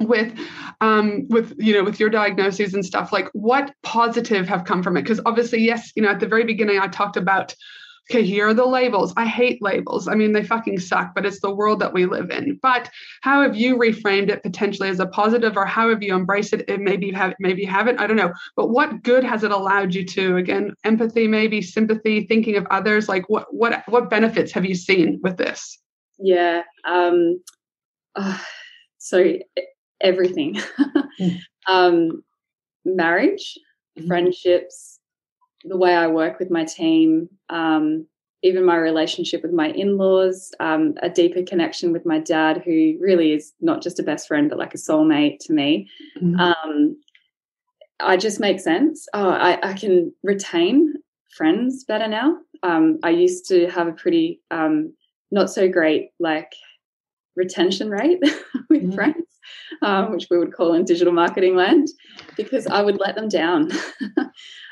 [0.00, 0.36] with
[0.80, 4.96] um with you know with your diagnoses and stuff like what positive have come from
[4.96, 7.54] it because obviously yes you know at the very beginning i talked about
[8.10, 9.12] okay, here are the labels.
[9.16, 10.06] I hate labels.
[10.06, 12.58] I mean, they fucking suck, but it's the world that we live in.
[12.62, 12.88] But
[13.22, 16.68] how have you reframed it potentially as a positive, or how have you embraced it?
[16.68, 17.98] And maybe have maybe you haven't.
[17.98, 18.32] I don't know.
[18.54, 20.36] But what good has it allowed you to?
[20.36, 23.08] Again, empathy, maybe sympathy, thinking of others.
[23.08, 25.78] Like what what what benefits have you seen with this?
[26.18, 26.62] Yeah.
[26.86, 27.42] Um,
[28.14, 28.38] uh,
[28.98, 29.34] so
[30.00, 30.60] everything.
[31.20, 31.38] mm.
[31.66, 32.22] um,
[32.84, 33.58] marriage,
[33.98, 34.06] mm-hmm.
[34.06, 34.95] friendships
[35.66, 38.06] the way I work with my team, um,
[38.42, 42.96] even my relationship with my in laws, um, a deeper connection with my dad, who
[43.00, 45.90] really is not just a best friend, but like a soulmate to me.
[46.20, 46.38] Mm-hmm.
[46.38, 46.96] Um,
[48.00, 49.08] I just make sense.
[49.14, 50.94] Oh, I, I, can retain
[51.34, 52.36] friends better now.
[52.62, 54.92] Um, I used to have a pretty um,
[55.30, 56.52] not so great like
[57.36, 58.20] retention rate
[58.68, 58.92] with mm-hmm.
[58.92, 59.26] friends,
[59.82, 61.88] um, which we would call in digital marketing land,
[62.36, 63.70] because I would let them down.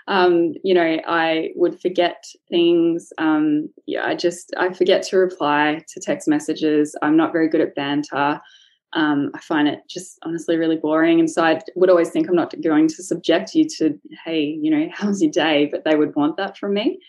[0.07, 3.13] um, you know, I would forget things.
[3.19, 6.95] Um, yeah, I just I forget to reply to text messages.
[7.03, 8.41] I'm not very good at banter.
[8.93, 11.19] Um, I find it just honestly really boring.
[11.19, 14.71] And so I would always think I'm not going to subject you to, hey, you
[14.71, 15.69] know, how's your day?
[15.71, 17.01] But they would want that from me.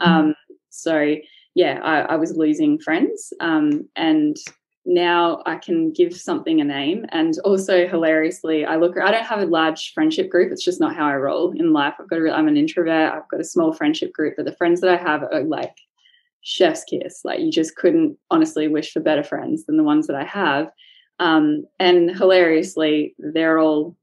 [0.00, 0.10] Mm-hmm.
[0.10, 0.34] Um,
[0.70, 1.16] so
[1.54, 4.36] yeah, I, I, was losing friends, um, and
[4.84, 7.06] now I can give something a name.
[7.10, 10.50] And also hilariously, I look, I don't have a large friendship group.
[10.50, 11.94] It's just not how I roll in life.
[12.00, 13.12] I've got I'm an introvert.
[13.12, 15.76] I've got a small friendship group, but the friends that I have are like
[16.42, 17.20] chef's kiss.
[17.24, 20.70] Like you just couldn't honestly wish for better friends than the ones that I have.
[21.18, 23.96] Um, and hilariously, they're all,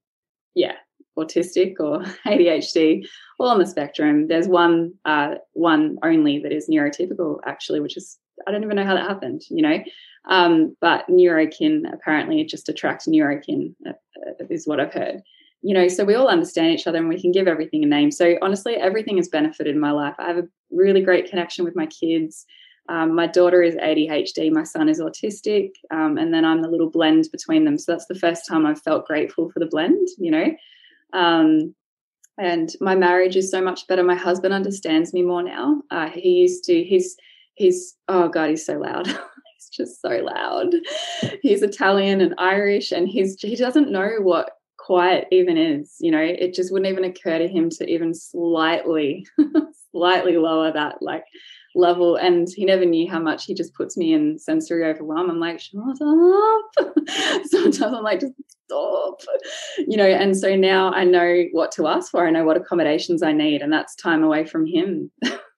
[0.56, 0.76] yeah,
[1.18, 3.06] autistic or ADHD,
[3.40, 4.28] all on the spectrum.
[4.28, 8.86] There's one, uh, one only that is neurotypical actually, which is I don't even know
[8.86, 9.80] how that happened, you know.
[10.30, 15.22] Um, but neurokin apparently just attracts neurokin, uh, uh, is what I've heard.
[15.62, 18.12] You know, so we all understand each other and we can give everything a name.
[18.12, 20.16] So honestly, everything has benefited my life.
[20.18, 22.46] I have a really great connection with my kids.
[22.88, 26.90] Um, my daughter is ADHD, my son is autistic, um, and then I'm the little
[26.90, 27.78] blend between them.
[27.78, 30.48] So that's the first time I've felt grateful for the blend, you know.
[31.14, 31.76] Um,
[32.40, 34.04] and my marriage is so much better.
[34.04, 35.84] My husband understands me more now.
[35.92, 37.16] Uh, he used to, he's
[37.60, 39.08] he's oh god he's so loud.
[39.56, 40.74] He's just so loud.
[41.42, 46.22] He's italian and irish and he's he doesn't know what quiet even is you know?
[46.22, 49.28] It just wouldn't even occur to him to even slightly
[49.92, 51.26] slightly lower that like
[51.76, 55.30] level and he never knew how much he just puts me in sensory overwhelm.
[55.30, 56.96] I'm like shut up.
[57.46, 58.34] Sometimes i'm like just
[58.66, 59.20] stop.
[59.78, 62.26] You know and so now i know what to ask for.
[62.26, 65.12] I know what accommodations i need and that's time away from him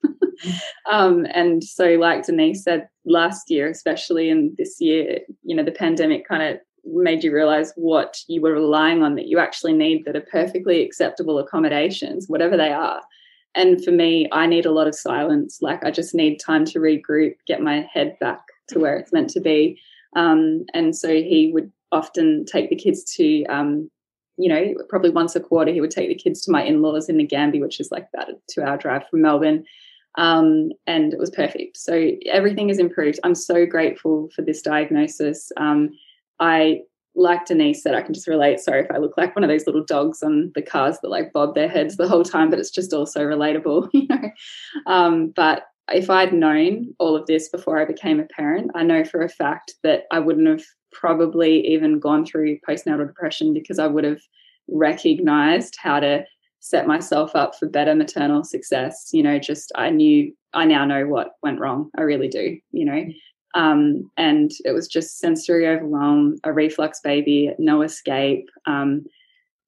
[0.91, 5.71] um, and so, like Denise said last year, especially in this year, you know, the
[5.71, 10.03] pandemic kind of made you realize what you were relying on that you actually need
[10.05, 13.01] that are perfectly acceptable accommodations, whatever they are.
[13.53, 15.59] And for me, I need a lot of silence.
[15.61, 19.29] Like, I just need time to regroup, get my head back to where it's meant
[19.31, 19.79] to be.
[20.15, 23.89] Um, and so, he would often take the kids to um,
[24.37, 27.09] you know, probably once a quarter, he would take the kids to my in laws
[27.09, 29.65] in the Gambie, which is like about a two hour drive from Melbourne
[30.17, 31.77] um, and it was perfect.
[31.77, 33.19] So everything is improved.
[33.23, 35.51] I'm so grateful for this diagnosis.
[35.57, 35.91] Um,
[36.39, 36.81] I,
[37.15, 38.59] like Denise said, I can just relate.
[38.59, 41.33] Sorry if I look like one of those little dogs on the cars that like
[41.33, 44.29] bob their heads the whole time, but it's just also relatable, you know.
[44.87, 49.03] Um, but if I'd known all of this before I became a parent, I know
[49.03, 53.87] for a fact that I wouldn't have probably even gone through postnatal depression because I
[53.87, 54.21] would have
[54.69, 56.23] recognized how to
[56.61, 59.09] set myself up for better maternal success.
[59.11, 61.89] You know, just I knew I now know what went wrong.
[61.97, 63.03] I really do, you know.
[63.53, 69.05] Um, and it was just sensory overwhelm, a reflux baby, no escape, um,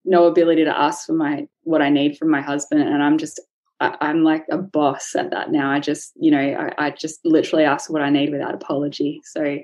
[0.05, 2.81] no ability to ask for my what I need from my husband.
[2.81, 3.41] And I'm just
[3.79, 5.69] I, am like a boss at that now.
[5.71, 9.21] I just, you know, I, I just literally ask what I need without apology.
[9.25, 9.57] So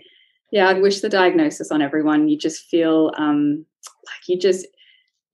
[0.52, 2.28] Yeah, I'd wish the diagnosis on everyone.
[2.28, 3.66] You just feel um,
[4.06, 4.68] like you just,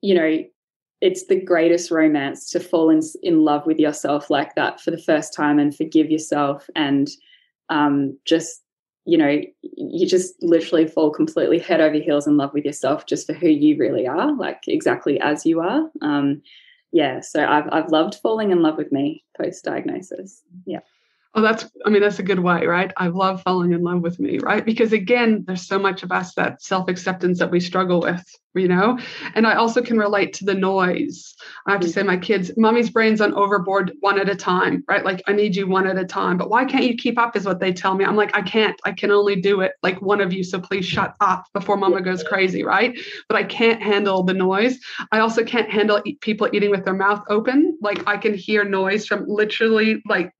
[0.01, 0.43] you know,
[1.01, 4.97] it's the greatest romance to fall in, in love with yourself like that for the
[4.97, 7.09] first time and forgive yourself and
[7.69, 8.61] um, just
[9.05, 13.27] you know you just literally fall completely head over heels in love with yourself just
[13.27, 15.89] for who you really are like exactly as you are.
[16.01, 16.41] Um,
[16.91, 20.79] yeah so I've, I've loved falling in love with me post diagnosis yeah
[21.37, 22.93] Oh, that's, I mean, that's a good way, right?
[22.95, 24.65] I love falling in love with me, right?
[24.65, 28.69] Because again, there's so much of us that self acceptance that we struggle with, you
[28.69, 28.97] know?
[29.33, 31.35] And I also can relate to the noise.
[31.67, 32.07] I have to say, mm-hmm.
[32.07, 35.03] my kids, mommy's brain's on overboard one at a time, right?
[35.03, 36.37] Like, I need you one at a time.
[36.37, 38.05] But why can't you keep up, is what they tell me.
[38.05, 40.41] I'm like, I can't, I can only do it like one of you.
[40.41, 42.97] So please shut up before mama goes crazy, right?
[43.27, 44.79] But I can't handle the noise.
[45.11, 47.77] I also can't handle people eating with their mouth open.
[47.81, 50.31] Like, I can hear noise from literally like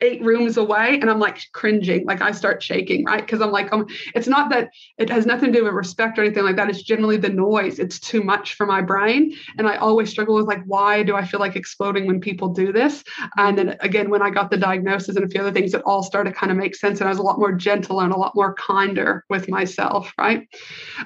[0.00, 2.04] eight rooms away and i'm like cringing.
[2.06, 3.20] Like i start shaking right?
[3.20, 6.24] Because i'm like um, it's not that it has nothing to do with respect or
[6.24, 6.70] anything like that.
[6.70, 7.78] It's generally the noise.
[7.78, 9.34] It's too much for my brain.
[9.56, 12.72] And i always struggle with like why do i feel like exploding when people do
[12.72, 13.02] this?
[13.36, 16.02] And then again when i got the diagnosis and a few other things it all
[16.02, 18.16] started to kind of make sense and i was a lot more gentle and a
[18.16, 20.48] lot more kinder with myself right?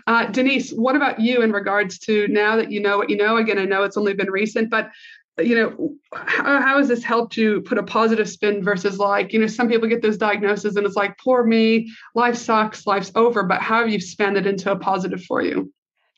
[0.06, 3.36] Uh, denise what about you in regards to now that you know what you know?
[3.36, 4.90] Again i know it's only been recent but
[5.38, 9.38] you know how, how has this helped you put a positive spin versus like you
[9.38, 13.42] know some people get those diagnoses and it's like poor me life sucks life's over
[13.42, 15.72] but how have you spun it into a positive for you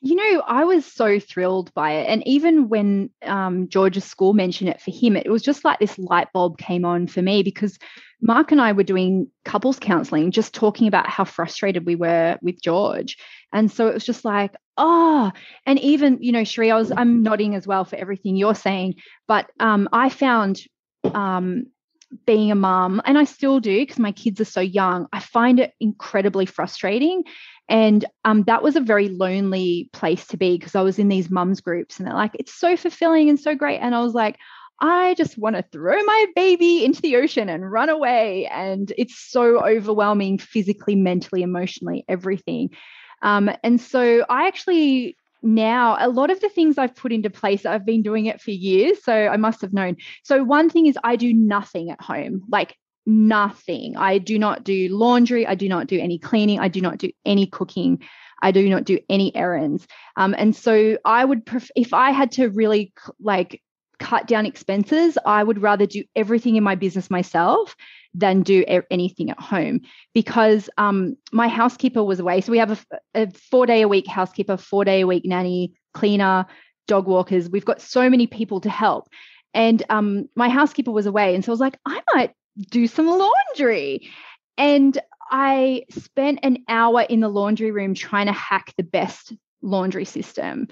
[0.05, 2.11] you know, I was so thrilled by it.
[2.11, 5.99] And even when um, George's school mentioned it for him, it was just like this
[5.99, 7.79] light bulb came on for me because
[8.21, 12.61] Mark and I were doing couples counseling, just talking about how frustrated we were with
[12.61, 13.17] George.
[13.51, 15.33] And so it was just like, oh,
[15.67, 18.95] and even, you know, Cherie, I was, I'm nodding as well for everything you're saying.
[19.29, 20.61] But um, I found
[21.15, 21.67] um,
[22.27, 25.61] being a mom, and I still do because my kids are so young, I find
[25.61, 27.25] it incredibly frustrating.
[27.69, 31.31] And um, that was a very lonely place to be because I was in these
[31.31, 33.79] mums groups and they're like, it's so fulfilling and so great.
[33.79, 34.37] And I was like,
[34.81, 38.47] I just want to throw my baby into the ocean and run away.
[38.47, 42.71] And it's so overwhelming physically, mentally, emotionally, everything.
[43.23, 47.67] Um, and so I actually now a lot of the things I've put into place,
[47.67, 49.03] I've been doing it for years.
[49.05, 49.97] So I must have known.
[50.23, 53.97] So one thing is I do nothing at home, like nothing.
[53.97, 55.47] I do not do laundry.
[55.47, 56.59] I do not do any cleaning.
[56.59, 58.03] I do not do any cooking.
[58.43, 59.87] I do not do any errands.
[60.17, 63.63] Um, and so I would, pref- if I had to really like
[63.99, 67.77] cut down expenses, I would rather do everything in my business myself
[68.15, 69.81] than do anything at home
[70.15, 72.41] because um, my housekeeper was away.
[72.41, 75.73] So we have a, a four day a week housekeeper, four day a week nanny,
[75.93, 76.47] cleaner,
[76.87, 77.51] dog walkers.
[77.51, 79.09] We've got so many people to help.
[79.53, 81.35] And um, my housekeeper was away.
[81.35, 82.33] And so I was like, I might
[82.71, 84.09] do some laundry.
[84.57, 84.97] And
[85.31, 90.69] I spent an hour in the laundry room trying to hack the best laundry system.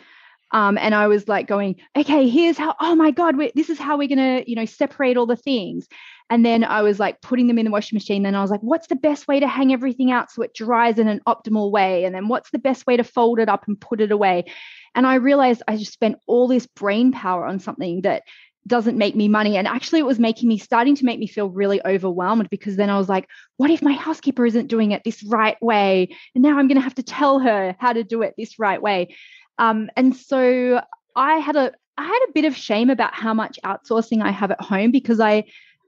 [0.52, 3.96] Um, and I was like going, okay, here's how, oh my God, this is how
[3.96, 5.88] we're going to, you know, separate all the things.
[6.32, 8.22] And then I was like putting them in the washing machine.
[8.22, 10.98] Then I was like, what's the best way to hang everything out so it dries
[10.98, 12.06] in an optimal way?
[12.06, 14.46] And then what's the best way to fold it up and put it away?
[14.94, 18.22] And I realized I just spent all this brain power on something that
[18.66, 19.58] doesn't make me money.
[19.58, 22.88] And actually, it was making me starting to make me feel really overwhelmed because then
[22.88, 26.16] I was like, what if my housekeeper isn't doing it this right way?
[26.34, 28.80] And now I'm going to have to tell her how to do it this right
[28.80, 29.14] way.
[29.58, 30.80] Um, and so
[31.14, 34.50] I had a I had a bit of shame about how much outsourcing I have
[34.50, 35.44] at home because I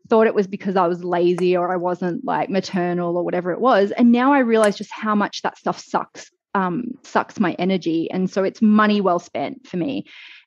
[0.09, 3.61] thought it was because I was lazy or I wasn't like maternal or whatever it
[3.61, 3.90] was.
[3.93, 8.11] And now I realize just how much that stuff sucks um, sucks my energy.
[8.11, 10.05] And so it's money well spent for me.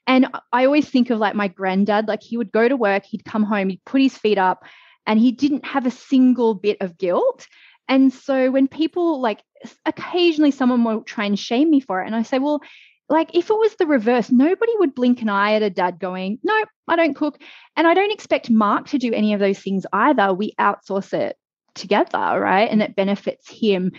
[0.07, 3.25] And I always think of like my granddad, like he would go to work, he'd
[3.25, 4.63] come home, he'd put his feet up,
[5.05, 7.47] and he didn't have a single bit of guilt.
[7.89, 9.41] And so when people like
[9.85, 12.61] occasionally someone will try and shame me for it, and I say, well,
[13.09, 16.39] like if it was the reverse, nobody would blink an eye at a dad going,
[16.43, 17.39] No, I don't cook.
[17.75, 20.33] And I don't expect Mark to do any of those things either.
[20.33, 21.37] We outsource it
[21.73, 22.69] together, right?
[22.69, 23.91] And it benefits him.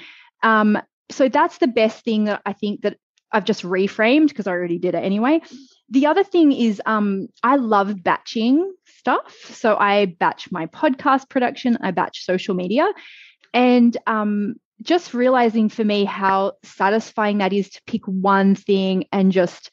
[0.43, 0.79] Um,
[1.11, 2.99] so that's the best thing that I think that
[3.33, 5.41] I've just reframed because I already did it anyway.
[5.91, 9.35] The other thing is um, I love batching stuff.
[9.45, 12.87] So I batch my podcast production, I batch social media.
[13.55, 19.33] And um, just realizing for me how satisfying that is to pick one thing and
[19.33, 19.71] just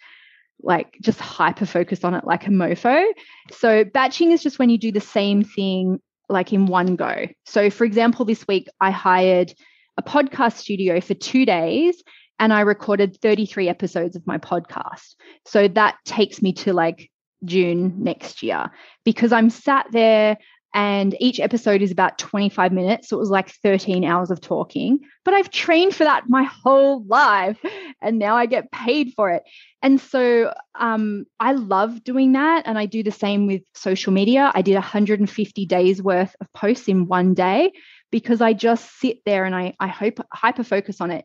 [0.61, 3.05] like just hyper focus on it like a mofo.
[3.51, 7.27] So batching is just when you do the same thing like in one go.
[7.45, 9.53] So for example, this week I hired
[9.97, 12.01] a podcast studio for 2 days
[12.39, 15.15] and I recorded 33 episodes of my podcast.
[15.45, 17.09] So that takes me to like
[17.43, 18.71] June next year
[19.03, 20.37] because I'm sat there
[20.75, 23.07] and each episode is about 25 minutes.
[23.07, 24.99] So it was like 13 hours of talking.
[25.23, 27.57] But I've trained for that my whole life
[28.01, 29.43] and now I get paid for it.
[29.81, 32.63] And so um, I love doing that.
[32.65, 34.51] And I do the same with social media.
[34.53, 37.71] I did 150 days worth of posts in one day
[38.11, 41.23] because I just sit there and I, I hope hyper focus on it.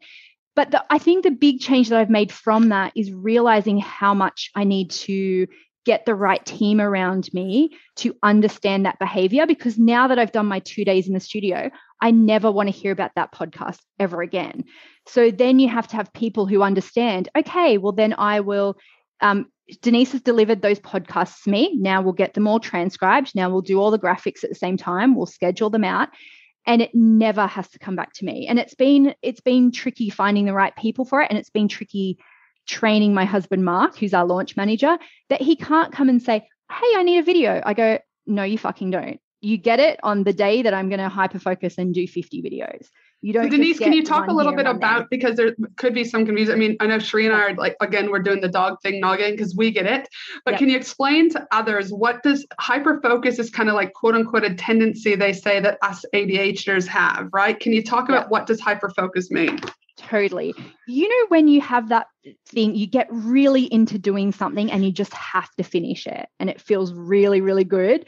[0.54, 4.14] But the, I think the big change that I've made from that is realizing how
[4.14, 5.48] much I need to
[5.86, 10.46] get the right team around me to understand that behavior because now that I've done
[10.46, 14.22] my two days in the studio, I never want to hear about that podcast ever
[14.22, 14.64] again.
[15.06, 18.76] So then you have to have people who understand, okay, well, then I will.
[19.20, 19.46] Um,
[19.82, 21.76] Denise has delivered those podcasts to me.
[21.76, 23.32] Now we'll get them all transcribed.
[23.34, 25.14] Now we'll do all the graphics at the same time.
[25.14, 26.08] We'll schedule them out
[26.66, 30.10] and it never has to come back to me and it's been it's been tricky
[30.10, 32.18] finding the right people for it and it's been tricky
[32.70, 34.96] training my husband, Mark, who's our launch manager,
[35.28, 37.60] that he can't come and say, Hey, I need a video.
[37.64, 39.20] I go, No, you fucking don't.
[39.42, 42.42] You get it on the day that I'm going to hyper focus and do 50
[42.42, 42.88] videos.
[43.22, 43.44] You don't.
[43.44, 45.08] So Denise, can you talk a little bit about there.
[45.10, 46.54] because there could be some confusion.
[46.54, 48.98] I mean, I know Cherie and I are like again, we're doing the dog thing
[48.98, 50.08] noggin because we get it.
[50.46, 50.58] But yep.
[50.58, 54.44] can you explain to others what does hyper focus is kind of like quote unquote
[54.44, 57.58] a tendency they say that us ADHDers have, right?
[57.58, 58.30] Can you talk about yep.
[58.30, 59.58] what does hyper focus mean?
[60.08, 60.54] Totally.
[60.86, 62.06] You know, when you have that
[62.48, 66.48] thing, you get really into doing something and you just have to finish it and
[66.48, 68.06] it feels really, really good.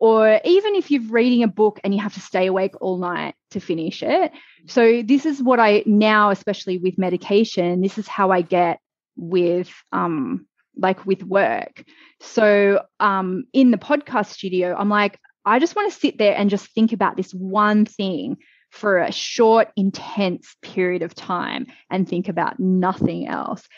[0.00, 3.34] Or even if you're reading a book and you have to stay awake all night
[3.50, 4.32] to finish it.
[4.66, 8.80] So, this is what I now, especially with medication, this is how I get
[9.16, 11.84] with um like with work.
[12.20, 16.50] So um in the podcast studio, I'm like, I just want to sit there and
[16.50, 18.38] just think about this one thing
[18.74, 23.68] for a short, intense period of time and think about nothing else.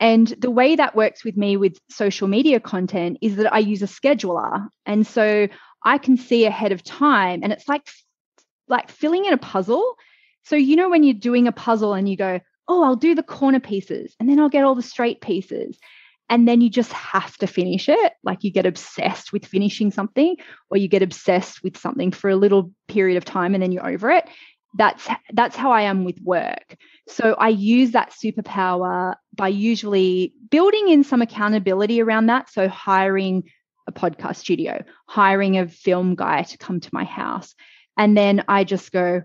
[0.00, 3.80] And the way that works with me with social media content is that I use
[3.80, 4.66] a scheduler.
[4.86, 5.46] And so
[5.84, 7.88] I can see ahead of time and it's like
[8.66, 9.96] like filling in a puzzle.
[10.42, 13.22] So you know when you're doing a puzzle and you go, "Oh, I'll do the
[13.22, 15.78] corner pieces and then I'll get all the straight pieces."
[16.30, 18.12] And then you just have to finish it.
[18.24, 20.36] Like you get obsessed with finishing something
[20.70, 23.86] or you get obsessed with something for a little period of time and then you're
[23.86, 24.26] over it
[24.74, 26.76] that's that's how I am with work.
[27.08, 32.50] So I use that superpower by usually building in some accountability around that.
[32.50, 33.44] So hiring
[33.88, 37.54] a podcast studio, hiring a film guy to come to my house.
[37.96, 39.22] And then I just go,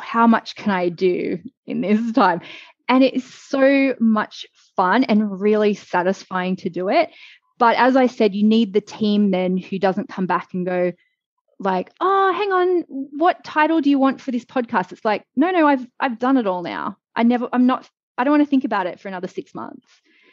[0.00, 2.40] how much can I do in this time?
[2.88, 4.46] And it is so much
[4.76, 7.10] fun and really satisfying to do it.
[7.58, 10.92] But as I said, you need the team then who doesn't come back and go,
[11.60, 14.92] like, oh, hang on, what title do you want for this podcast?
[14.92, 16.96] It's like, no, no, I've I've done it all now.
[17.14, 19.86] I never, I'm not, I don't want to think about it for another six months.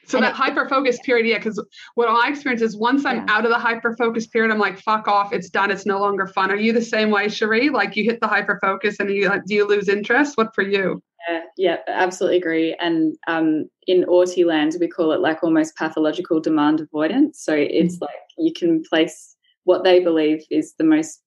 [0.08, 1.64] So and that hyper focus period, yeah, because
[1.94, 3.26] what I experience is once I'm yeah.
[3.30, 6.26] out of the hyper focus period, I'm like, fuck off, it's done, it's no longer
[6.26, 6.52] fun.
[6.52, 7.70] Are you the same way, Cherie?
[7.70, 10.38] Like you hit the hyper focus and you do you lose interest?
[10.38, 11.04] What for you?
[11.30, 12.76] Yeah, yeah, absolutely agree.
[12.80, 17.42] And um, in Auti lands, we call it like almost pathological demand avoidance.
[17.44, 18.04] So it's mm-hmm.
[18.04, 21.22] like you can place what they believe is the most,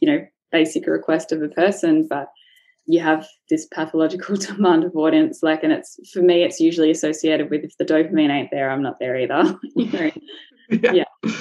[0.00, 2.28] you know, basic request of a person, but
[2.86, 5.42] you have this pathological demand avoidance.
[5.42, 8.82] Like, and it's for me, it's usually associated with if the dopamine ain't there, I'm
[8.82, 9.58] not there either.
[9.76, 10.10] you know?
[10.70, 10.92] yeah.
[10.92, 11.32] yeah.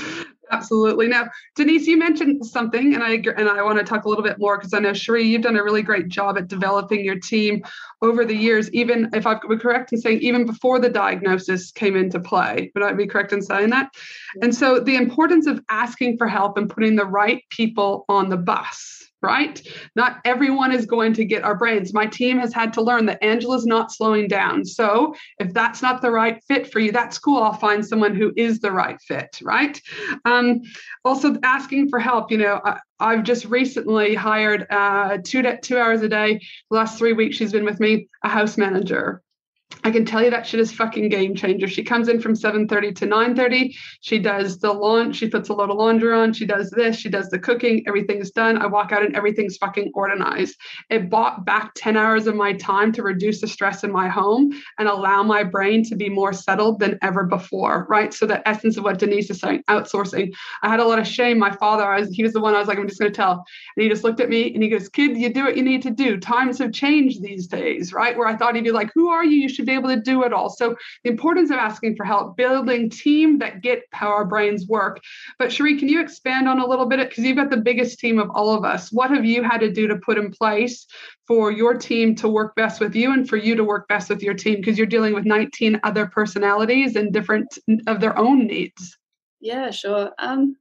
[0.52, 1.08] Absolutely.
[1.08, 4.38] Now, Denise, you mentioned something, and I and I want to talk a little bit
[4.38, 7.64] more because I know Cherie, you've done a really great job at developing your team
[8.02, 8.70] over the years.
[8.72, 12.92] Even if I'm correct in saying, even before the diagnosis came into play, would I
[12.92, 13.94] be correct in saying that?
[14.42, 18.38] And so, the importance of asking for help and putting the right people on the
[18.38, 19.62] bus right?
[19.96, 21.94] Not everyone is going to get our brains.
[21.94, 24.66] My team has had to learn that Angela's not slowing down.
[24.66, 27.42] So if that's not the right fit for you, that's cool.
[27.42, 29.80] I'll find someone who is the right fit, right?
[30.26, 30.62] Um,
[31.06, 32.32] also, asking for help.
[32.32, 32.62] You know,
[33.00, 36.42] I, have just recently hired uh, two two hours a day.
[36.70, 39.22] Last three weeks, she's been with me, a house manager
[39.84, 41.68] I can tell you that shit is fucking game changer.
[41.68, 43.76] She comes in from 7:30 to 9:30.
[44.02, 47.10] She does the launch, she puts a load of laundry on, she does this, she
[47.10, 48.58] does the cooking, everything's done.
[48.58, 50.58] I walk out and everything's fucking organized.
[50.90, 54.52] It bought back 10 hours of my time to reduce the stress in my home
[54.78, 58.14] and allow my brain to be more settled than ever before, right?
[58.14, 60.32] So the essence of what Denise is saying, outsourcing.
[60.62, 61.40] I had a lot of shame.
[61.40, 63.44] My father, I was, he was the one I was like, I'm just gonna tell.
[63.76, 65.82] And he just looked at me and he goes, Kid, you do what you need
[65.84, 66.18] to do.
[66.18, 68.16] Times have changed these days, right?
[68.16, 69.38] Where I thought he'd be like, Who are you?
[69.38, 70.50] You should be able to do it all.
[70.50, 75.00] So the importance of asking for help, building team that get how our brains work.
[75.40, 77.08] But Cherie, can you expand on a little bit?
[77.08, 78.92] Because you've got the biggest team of all of us.
[78.92, 80.86] What have you had to do to put in place
[81.28, 84.22] for your team to work best with you and for you to work best with
[84.22, 84.56] your team?
[84.58, 87.58] Because you're dealing with 19 other personalities and different
[87.88, 88.98] of their own needs.
[89.40, 90.12] Yeah, sure.
[90.20, 90.56] Um,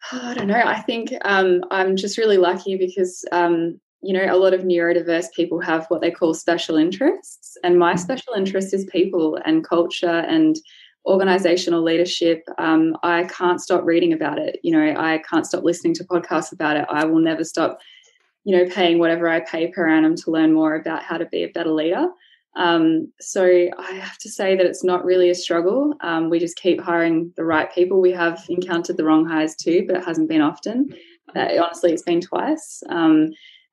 [0.12, 0.54] I don't know.
[0.54, 5.32] I think um, I'm just really lucky because um, you know, a lot of neurodiverse
[5.34, 7.56] people have what they call special interests.
[7.62, 8.00] And my mm-hmm.
[8.00, 10.56] special interest is people and culture and
[11.06, 12.42] organizational leadership.
[12.58, 14.58] Um, I can't stop reading about it.
[14.62, 16.86] You know, I can't stop listening to podcasts about it.
[16.88, 17.80] I will never stop,
[18.44, 21.42] you know, paying whatever I pay per annum to learn more about how to be
[21.42, 22.08] a better leader.
[22.56, 25.94] Um, so I have to say that it's not really a struggle.
[26.00, 28.00] Um, we just keep hiring the right people.
[28.00, 30.90] We have encountered the wrong hires too, but it hasn't been often.
[31.34, 32.82] Uh, honestly, it's been twice.
[32.88, 33.30] Um,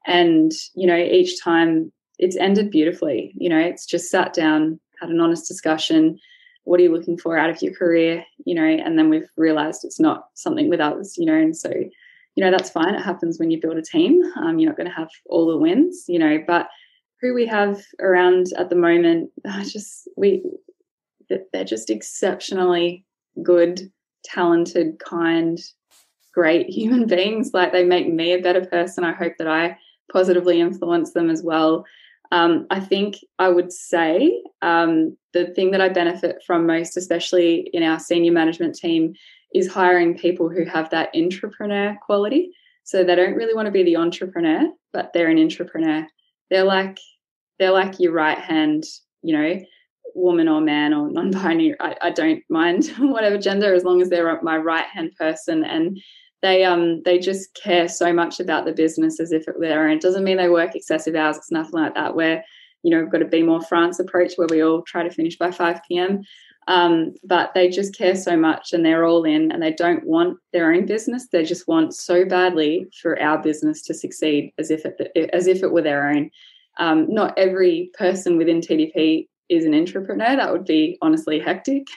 [0.08, 3.34] and, you know, each time it's ended beautifully.
[3.36, 6.18] You know, it's just sat down, had an honest discussion.
[6.64, 8.24] What are you looking for out of your career?
[8.46, 11.70] You know, and then we've realized it's not something with us, you know, and so,
[11.70, 12.96] you know, that's fine.
[12.96, 14.22] It happens when you build a team.
[14.38, 16.68] Um, you're not going to have all the wins, you know, but
[17.22, 19.32] who we have around at the moment,
[19.64, 20.44] just we,
[21.52, 23.06] they're just exceptionally
[23.44, 23.92] good,
[24.24, 25.60] talented, kind,
[26.34, 27.52] great human beings.
[27.54, 29.04] Like they make me a better person.
[29.04, 29.78] I hope that I
[30.12, 31.86] positively influence them as well.
[32.32, 37.70] Um, I think I would say um, the thing that I benefit from most, especially
[37.74, 39.14] in our senior management team,
[39.54, 42.52] is hiring people who have that entrepreneur quality.
[42.84, 46.06] So they don't really want to be the entrepreneur, but they're an entrepreneur.
[46.50, 47.00] They're like
[47.60, 48.84] they're like your right hand,
[49.24, 49.60] you know,
[50.14, 51.76] woman or man or non-binary.
[51.80, 56.00] I, I don't mind whatever gender as long as they're my right hand person and
[56.42, 59.88] they um they just care so much about the business as if it were their
[59.88, 59.98] own.
[59.98, 61.38] It doesn't mean they work excessive hours.
[61.38, 62.16] It's nothing like that.
[62.16, 62.44] Where
[62.84, 65.38] you know we've got a be more France approach where we all try to finish
[65.38, 66.22] by five p.m.
[66.68, 70.38] Um, but they just care so much and they're all in and they don't want
[70.52, 71.28] their own business.
[71.32, 75.64] They just want so badly for our business to succeed as if it as if
[75.64, 76.30] it were their own.
[76.80, 81.88] Um, not every person within TDP is an entrepreneur, that would be honestly hectic.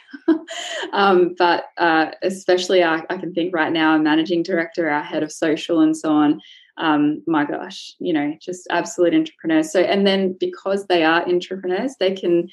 [0.93, 5.23] um, but uh, especially, I, I, can think right now, a managing director, our head
[5.23, 6.41] of social, and so on.
[6.77, 9.73] Um, my gosh, you know, just absolute entrepreneurs.
[9.73, 12.49] So, and then because they are entrepreneurs, they can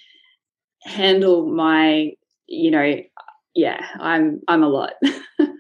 [0.84, 2.14] handle my,
[2.48, 3.02] you know,
[3.54, 4.94] yeah, I'm I'm a lot,
[5.40, 5.54] and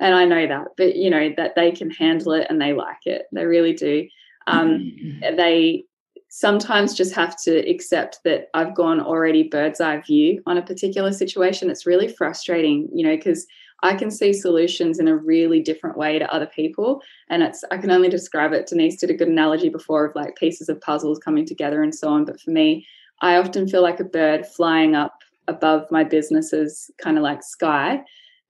[0.00, 0.68] I know that.
[0.76, 3.26] But you know that they can handle it and they like it.
[3.32, 4.08] They really do.
[4.46, 5.36] Um, mm-hmm.
[5.36, 5.84] They
[6.28, 11.12] sometimes just have to accept that I've gone already bird's eye view on a particular
[11.12, 11.70] situation.
[11.70, 13.46] It's really frustrating, you know, because
[13.82, 17.00] I can see solutions in a really different way to other people.
[17.30, 18.66] And it's, I can only describe it.
[18.66, 22.08] Denise did a good analogy before of like pieces of puzzles coming together and so
[22.08, 22.24] on.
[22.24, 22.86] But for me,
[23.22, 28.02] I often feel like a bird flying up above my business's kind of like sky.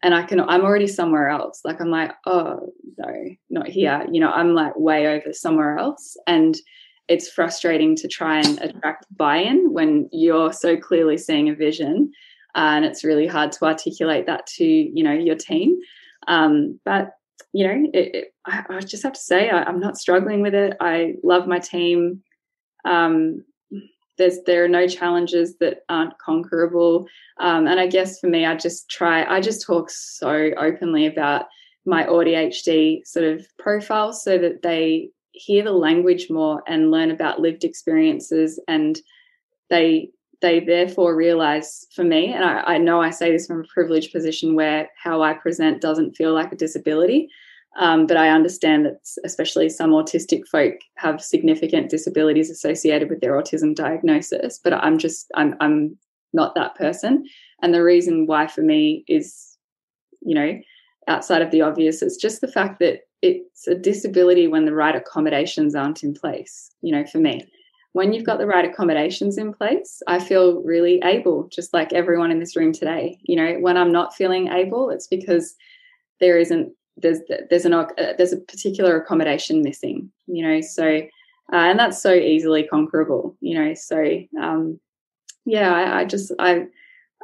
[0.03, 1.61] And I can, I'm already somewhere else.
[1.65, 3.13] Like I'm like, oh, no,
[3.51, 4.07] not here.
[4.11, 6.17] You know, I'm like way over somewhere else.
[6.27, 6.57] And
[7.09, 12.13] it's frustrating to try and attract buy-in when you're so clearly seeing a vision
[12.55, 15.79] uh, and it's really hard to articulate that to you know your team.
[16.27, 17.13] Um, but
[17.53, 20.55] you know it, it, I, I, just have to say I, am not struggling with
[20.55, 20.77] it.
[20.81, 22.23] I love my team.
[22.85, 23.45] Um,
[24.17, 27.07] there's there are no challenges that aren't conquerable.
[27.39, 31.47] Um, and i guess for me i just try i just talk so openly about
[31.87, 37.41] my ADHD sort of profile so that they hear the language more and learn about
[37.41, 39.01] lived experiences and
[39.71, 40.11] they
[40.41, 44.13] they therefore realize for me and I, I, know i say this from a privileged
[44.13, 47.29] position where how i present doesn't feel like a disability
[47.79, 53.33] um, but i understand that especially some autistic folk have significant disabilities associated with their
[53.33, 55.99] autism diagnosis but i'm just i'm, I'm
[56.33, 57.25] not that person.
[57.63, 59.57] And the reason why for me is
[60.21, 60.59] you know
[61.07, 64.95] outside of the obvious it's just the fact that it's a disability when the right
[64.95, 67.47] accommodations aren't in place, you know, for me.
[67.93, 72.31] When you've got the right accommodations in place, I feel really able, just like everyone
[72.31, 73.19] in this room today.
[73.23, 75.57] You know, when I'm not feeling able, it's because
[76.21, 80.11] there isn't there's there's an uh, there's a particular accommodation missing.
[80.27, 80.99] You know, so
[81.53, 83.37] uh, and that's so easily conquerable.
[83.41, 84.05] You know, so
[84.41, 84.79] um,
[85.45, 86.67] yeah, I, I just I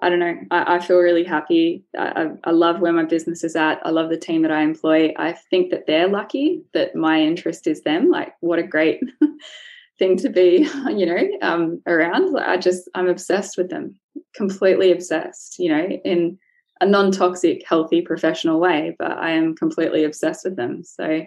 [0.04, 0.36] I don't know.
[0.50, 1.82] I, I feel really happy.
[1.98, 3.80] I, I, love where my business is at.
[3.86, 5.14] I love the team that I employ.
[5.16, 8.10] I think that they're lucky that my interest is them.
[8.10, 9.00] Like, what a great
[9.98, 12.38] thing to be, you know, um, around.
[12.38, 13.98] I just, I'm obsessed with them,
[14.34, 16.38] completely obsessed, you know, in
[16.82, 20.84] a non toxic, healthy, professional way, but I am completely obsessed with them.
[20.84, 21.22] So,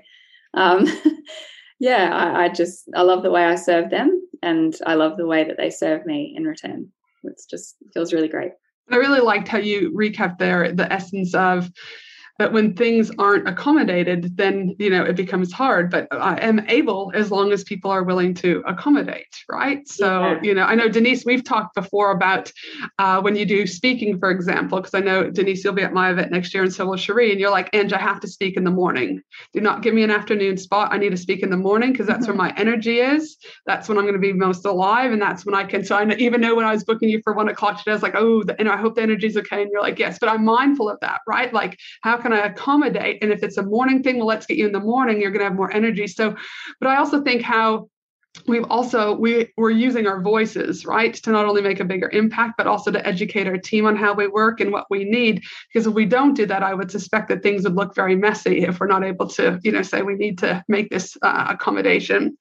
[0.53, 0.87] um,
[1.79, 5.25] yeah, I, I just, I love the way I serve them and I love the
[5.25, 6.91] way that they serve me in return
[7.27, 8.51] it's just it feels really great.
[8.89, 11.71] I really liked how you recapped there the essence of
[12.37, 15.89] but when things aren't accommodated then you know it becomes hard.
[15.89, 19.87] But i am able as long as people are willing to accommodate right?
[19.87, 20.39] So yeah.
[20.41, 22.51] you know i know denise we've talked before about
[22.99, 26.11] uh, when you do speaking for example because i know denise you'll be at my
[26.11, 28.57] event next year and so will cherie and you're like and i have to speak
[28.57, 29.21] in the morning.
[29.53, 30.89] Do not give me an afternoon spot.
[30.91, 32.37] I need to speak in the morning because that's mm-hmm.
[32.37, 33.37] where my energy is.
[33.65, 36.15] That's when i'm going to be most alive and that's when i can so i
[36.15, 38.43] even know when i was booking you for one o'clock today i was like oh
[38.43, 39.61] the, and i hope the energy's okay.
[39.61, 41.53] And you're like yes but i'm mindful of that right?
[41.53, 44.65] Like how can i accommodate and if it's a morning thing well let's get you
[44.65, 46.07] in the morning you're going to have more energy.
[46.07, 46.35] So
[46.79, 47.89] but i also think how
[48.45, 52.53] we've also we we're using our voices right to not only make a bigger impact
[52.57, 55.41] but also to educate our team on how we work and what we need.
[55.73, 58.63] Because if we don't do that i would suspect that things would look very messy
[58.65, 62.37] if we're not able to you know say we need to make this uh, accommodation.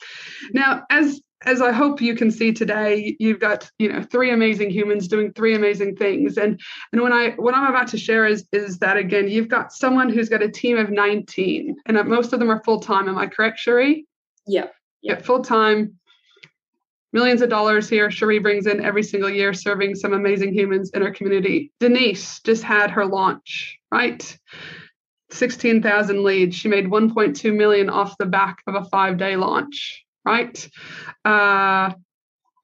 [0.52, 4.70] Now as as I hope you can see today, you've got you know three amazing
[4.70, 6.60] humans doing three amazing things, and
[6.92, 10.08] and when I what I'm about to share is is that again you've got someone
[10.08, 13.08] who's got a team of 19, and most of them are full time.
[13.08, 14.06] Am I correct, Cherie?
[14.46, 14.68] Yeah.
[15.02, 15.98] Yeah, full time.
[17.12, 18.10] Millions of dollars here.
[18.10, 21.72] Cherie brings in every single year, serving some amazing humans in our community.
[21.80, 24.36] Denise just had her launch, right?
[25.30, 26.56] 16,000 leads.
[26.56, 30.68] She made 1.2 million off the back of a five day launch right?
[31.24, 31.92] Uh,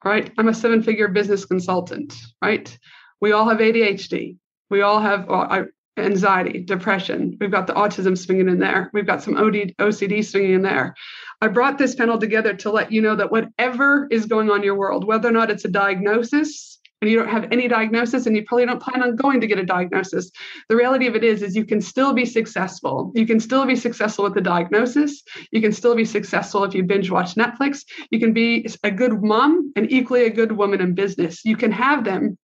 [0.05, 0.33] right.
[0.37, 2.77] I'm a seven figure business consultant, right?
[3.21, 4.37] We all have ADHD.
[4.69, 7.37] We all have well, anxiety, depression.
[7.41, 8.91] We've got the autism swinging in there.
[8.93, 10.95] We've got some OD, OCD swinging in there.
[11.41, 14.65] I brought this panel together to let you know that whatever is going on in
[14.65, 18.37] your world, whether or not it's a diagnosis, and you don't have any diagnosis and
[18.37, 20.31] you probably don't plan on going to get a diagnosis.
[20.69, 23.11] The reality of it is is you can still be successful.
[23.15, 25.23] You can still be successful with the diagnosis.
[25.51, 27.85] You can still be successful if you binge watch netflix.
[28.11, 31.45] You can be a good mom and equally a good woman in business.
[31.45, 32.39] You can have them.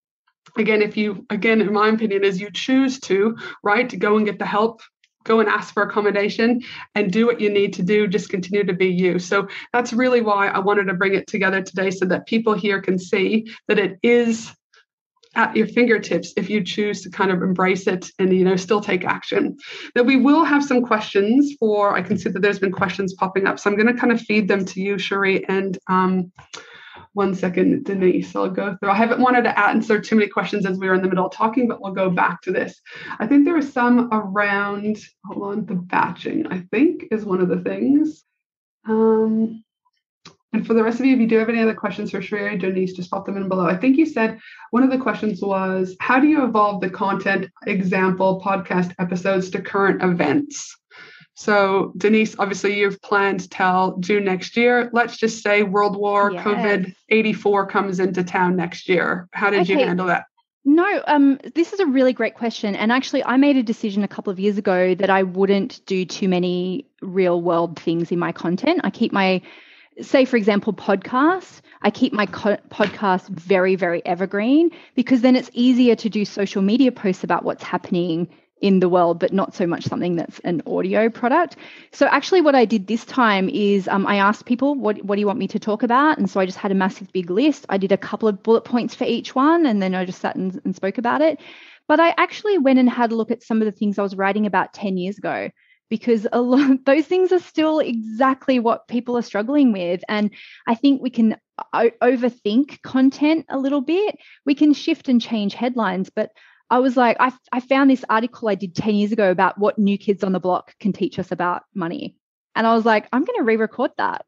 [0.57, 4.27] Again if you again in my opinion is you choose to right to go and
[4.27, 4.81] get the help
[5.29, 6.62] go and ask for accommodation
[6.95, 9.18] and do what you need to do just continue to be you.
[9.18, 12.81] So that's really why i wanted to bring it together today so that people here
[12.81, 14.53] can see that it is
[15.35, 18.81] at your fingertips if you choose to kind of embrace it and you know still
[18.81, 19.57] take action.
[19.95, 23.47] Now we will have some questions for i can see that there's been questions popping
[23.47, 23.59] up.
[23.59, 26.33] So i'm going to kind of feed them to you cherie and um,
[27.19, 28.35] one second, Denise.
[28.37, 28.91] I'll go through.
[28.91, 31.33] I haven't wanted to answer too many questions as we were in the middle of
[31.33, 32.81] talking, but we'll go back to this.
[33.19, 37.49] I think there was some around, hold on, the batching, I think is one of
[37.49, 38.25] the things.
[38.87, 39.64] Um,
[40.53, 42.59] and for the rest of you, if you do have any other questions for Shreya
[42.59, 43.66] Denise, just pop them in below.
[43.66, 44.39] I think you said
[44.71, 49.61] one of the questions was, how do you evolve the content example podcast episodes to
[49.61, 50.75] current events?
[51.39, 54.91] So, Denise, obviously you've planned till June next year.
[54.93, 56.45] Let's just say World War yes.
[56.45, 59.28] COVID 84 comes into town next year.
[59.32, 59.74] How did okay.
[59.74, 60.24] you handle that?
[60.64, 62.74] No, um, this is a really great question.
[62.74, 66.05] And actually, I made a decision a couple of years ago that I wouldn't do
[66.05, 68.80] too many real world things in my content.
[68.82, 69.41] I keep my,
[70.01, 71.61] say, for example, podcasts.
[71.82, 76.62] I keep my co- podcast very, very evergreen because then it's easier to do social
[76.62, 78.26] media posts about what's happening
[78.61, 81.57] in the world, but not so much something that's an audio product.
[81.93, 85.21] So actually, what I did this time is um, I asked people, what, what do
[85.21, 86.19] you want me to talk about?
[86.19, 87.67] And so I just had a massive big list.
[87.69, 90.37] I did a couple of bullet points for each one, and then I just sat
[90.37, 91.41] and, and spoke about it.
[91.87, 94.17] But I actually went and had a look at some of the things I was
[94.17, 95.51] writing about 10 years ago
[95.89, 100.31] because a lot those things are still exactly what people are struggling with and
[100.67, 101.37] i think we can
[101.73, 106.31] o- overthink content a little bit we can shift and change headlines but
[106.71, 109.79] I was like, I, I found this article I did 10 years ago about what
[109.79, 112.16] new kids on the block can teach us about money.
[112.55, 114.25] And I was like, I'm going to re record that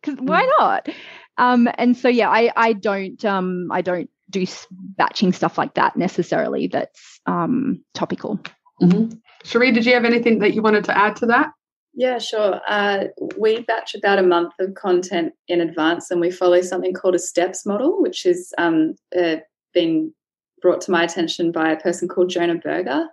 [0.00, 0.50] because why mm.
[0.58, 0.88] not?
[1.36, 4.46] Um, and so, yeah, I, I don't, um, I don't do
[4.96, 8.40] batching stuff like that necessarily that's um, topical.
[8.80, 9.16] Mm-hmm.
[9.44, 11.50] Cherie, did you have anything that you wanted to add to that?
[11.94, 12.60] Yeah, sure.
[12.66, 13.04] Uh,
[13.38, 17.18] we batch about a month of content in advance and we follow something called a
[17.18, 19.36] STEPPS model, which has um, uh,
[19.72, 20.12] been
[20.64, 23.06] brought to my attention by a person called Jonah Berger.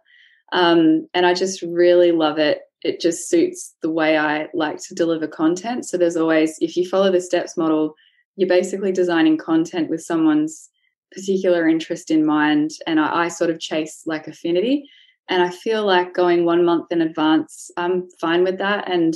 [0.53, 2.61] Um, and I just really love it.
[2.81, 5.85] It just suits the way I like to deliver content.
[5.85, 7.95] So there's always, if you follow the STEPPS model,
[8.37, 10.69] you're basically designing content with someone's
[11.11, 12.71] particular interest in mind.
[12.87, 14.89] And I, I sort of chase like affinity.
[15.27, 18.89] And I feel like going one month in advance, I'm fine with that.
[18.89, 19.13] And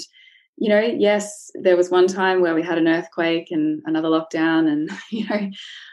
[0.57, 4.67] you know, yes, there was one time where we had an earthquake and another lockdown
[4.71, 5.49] and, you know,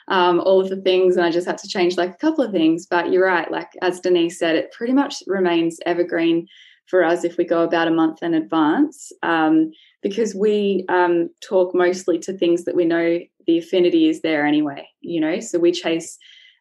[0.09, 1.17] um, all of the things.
[1.17, 2.87] And I just had to change like a couple of things.
[2.87, 3.51] But you're right.
[3.51, 6.47] Like, as Denise said, it pretty much remains evergreen
[6.87, 9.71] for us if we go about a month in advance um,
[10.03, 14.87] because we um, talk mostly to things that we know the affinity is there anyway,
[15.01, 16.19] you know, so we chase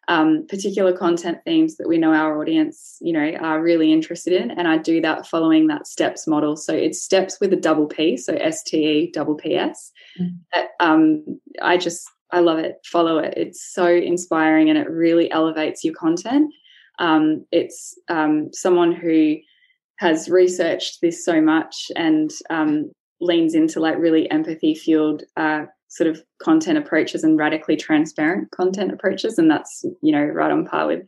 [0.08, 4.50] um, particular content themes that we know our audience, you know, are really interested in.
[4.50, 6.56] And I do that following that STEPPS model.
[6.56, 9.92] So it's steps with a double P, so S T E double P S.
[10.20, 10.38] Mm.
[10.80, 12.76] Um, I just, I love it.
[12.84, 13.34] Follow it.
[13.36, 16.52] It's so inspiring and it really elevates your content.
[16.98, 19.36] Um, it's um, someone who
[19.98, 22.90] has researched this so much and um,
[23.20, 28.90] leans into like really empathy fueled uh, sort of content approaches and radically transparent content
[28.92, 31.02] approaches and that's you know right on par with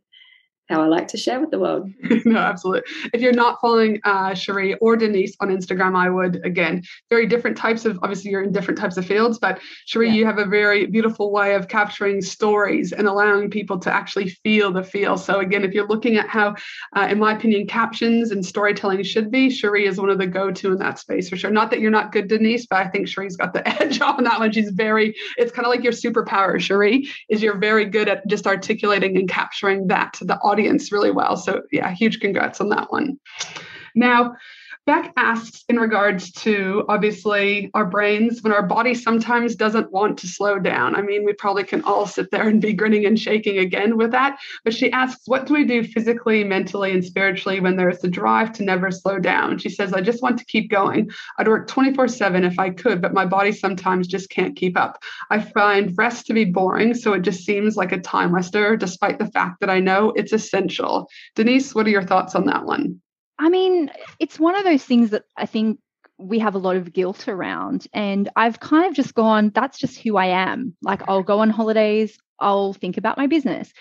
[0.69, 1.91] how I like to share with the world.
[2.25, 2.83] no, absolutely.
[3.13, 7.57] If you're not following uh, Cherie or Denise on Instagram, I would again very different
[7.57, 7.99] types of.
[8.03, 10.15] Obviously, you're in different types of fields, but Cherie, yeah.
[10.15, 14.73] you have a very beautiful way of capturing stories and allowing people to actually feel
[14.73, 15.17] the feel.
[15.19, 16.55] So again, if you're looking at how,
[16.97, 20.73] uh, in my opinion, captions and storytelling should be, Cherie is one of the go-to
[20.73, 21.51] in that space for sure.
[21.51, 24.39] Not that you're not good, Denise, but I think Cherie's got the edge on that
[24.39, 24.53] one.
[24.53, 25.15] She's very.
[25.37, 29.29] It's kind of like your superpower, Cherie, is you're very good at just articulating and
[29.29, 30.54] capturing that to the audience
[30.93, 31.37] really well.
[31.37, 33.19] So, yeah, huge congrats on that one.
[33.95, 34.35] Now,
[34.87, 40.29] Beck asks in regards to obviously our brains when our body sometimes doesn't want to
[40.29, 40.95] slow down.
[40.95, 44.11] I mean, we probably can all sit there and be grinning and shaking again with
[44.11, 44.39] that.
[44.63, 48.09] But she asks, what do we do physically, mentally, and spiritually when there is the
[48.09, 49.57] drive to never slow down?
[49.57, 51.11] She says, I just want to keep going.
[51.39, 55.03] I'd work 24 7 if I could, but my body sometimes just can't keep up.
[55.31, 59.19] I find rest to be boring, so it just seems like a time waster, despite
[59.19, 61.09] the fact that I know it's essential.
[61.35, 63.01] Denise, what are your thoughts on that one?
[63.39, 65.81] I mean, it's one of those things that I think
[66.19, 67.87] we have a lot of guilt around.
[67.93, 70.77] And I've kind of just gone, that's just who I am.
[70.83, 73.73] Like I'll go on holidays, I'll think about my business.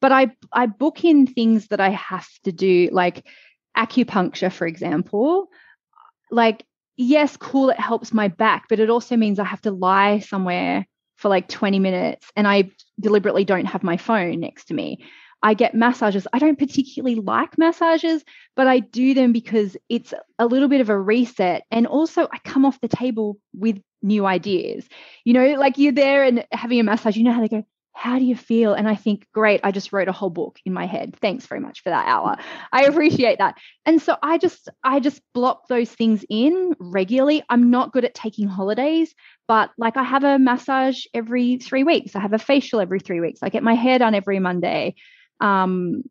[0.00, 3.26] But I I book in things that I have to do, like
[3.76, 5.48] acupuncture, for example.
[6.30, 6.64] Like,
[6.96, 10.86] yes, cool, it helps my back, but it also means I have to lie somewhere
[11.16, 15.04] for like 20 minutes and I deliberately don't have my phone next to me.
[15.42, 16.26] I get massages.
[16.32, 18.24] I don't particularly like massages,
[18.54, 21.64] but I do them because it's a little bit of a reset.
[21.70, 24.86] And also, I come off the table with new ideas.
[25.24, 27.64] You know, like you're there and having a massage, you know how they go,
[27.94, 28.72] how do you feel?
[28.72, 31.14] And I think, great, I just wrote a whole book in my head.
[31.20, 32.36] Thanks very much for that hour.
[32.72, 33.56] I appreciate that.
[33.84, 37.42] And so I just, I just block those things in regularly.
[37.48, 39.14] I'm not good at taking holidays,
[39.46, 42.16] but like I have a massage every three weeks.
[42.16, 43.40] I have a facial every three weeks.
[43.42, 44.94] I get my hair done every Monday.
[45.42, 46.04] Um,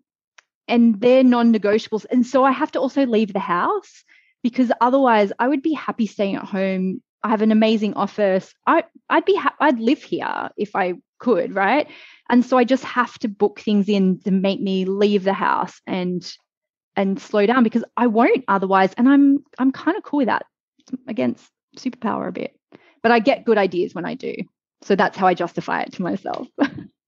[0.67, 2.05] and they're non negotiables.
[2.11, 4.03] And so I have to also leave the house
[4.43, 7.01] because otherwise I would be happy staying at home.
[7.23, 8.53] I have an amazing office.
[8.67, 11.87] I, I'd be, ha- I'd live here if I could, right?
[12.29, 15.81] And so I just have to book things in to make me leave the house
[15.87, 16.29] and
[16.95, 18.93] and slow down because I won't otherwise.
[18.97, 20.45] And I'm I'm kind of cool with that.
[21.07, 22.57] against superpower a bit,
[23.03, 24.35] but I get good ideas when I do.
[24.83, 26.47] So that's how I justify it to myself.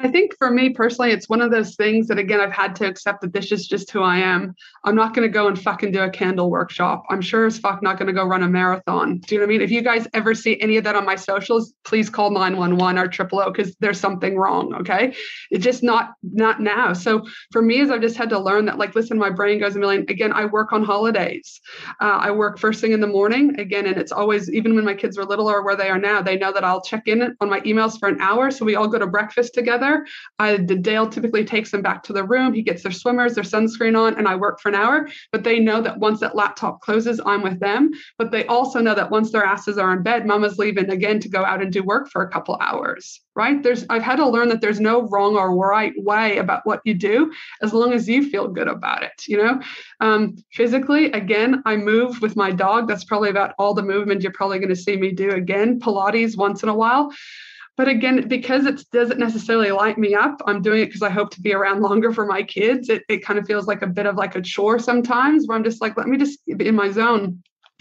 [0.00, 2.86] I think for me personally, it's one of those things that again I've had to
[2.86, 4.54] accept that this is just who I am.
[4.84, 7.02] I'm not going to go and fucking do a candle workshop.
[7.10, 9.18] I'm sure as fuck not going to go run a marathon.
[9.18, 9.62] Do you know what I mean?
[9.62, 13.08] If you guys ever see any of that on my socials, please call 911 or
[13.08, 14.72] triple O because there's something wrong.
[14.74, 15.14] Okay,
[15.50, 16.92] it's just not not now.
[16.92, 19.74] So for me, is I've just had to learn that like, listen, my brain goes
[19.74, 20.02] a million.
[20.08, 21.60] Again, I work on holidays.
[22.00, 24.94] Uh, I work first thing in the morning again, and it's always even when my
[24.94, 27.50] kids were little or where they are now, they know that I'll check in on
[27.50, 28.52] my emails for an hour.
[28.52, 30.06] So we all go to breakfast together together.
[30.38, 32.52] I, Dale typically takes them back to the room.
[32.52, 35.08] He gets their swimmers, their sunscreen on, and I work for an hour.
[35.32, 37.90] But they know that once that laptop closes, I'm with them.
[38.16, 41.28] But they also know that once their asses are in bed, mama's leaving again to
[41.28, 43.62] go out and do work for a couple hours, right?
[43.62, 46.94] There's I've had to learn that there's no wrong or right way about what you
[46.94, 47.32] do
[47.62, 49.60] as long as you feel good about it, you know?
[50.00, 52.88] Um, physically, again, I move with my dog.
[52.88, 55.80] That's probably about all the movement you're probably going to see me do again.
[55.80, 57.10] Pilates once in a while.
[57.78, 61.30] But again, because it doesn't necessarily light me up, I'm doing it because I hope
[61.30, 62.88] to be around longer for my kids.
[62.88, 65.62] It, it kind of feels like a bit of like a chore sometimes where I'm
[65.62, 67.40] just like, let me just be in my zone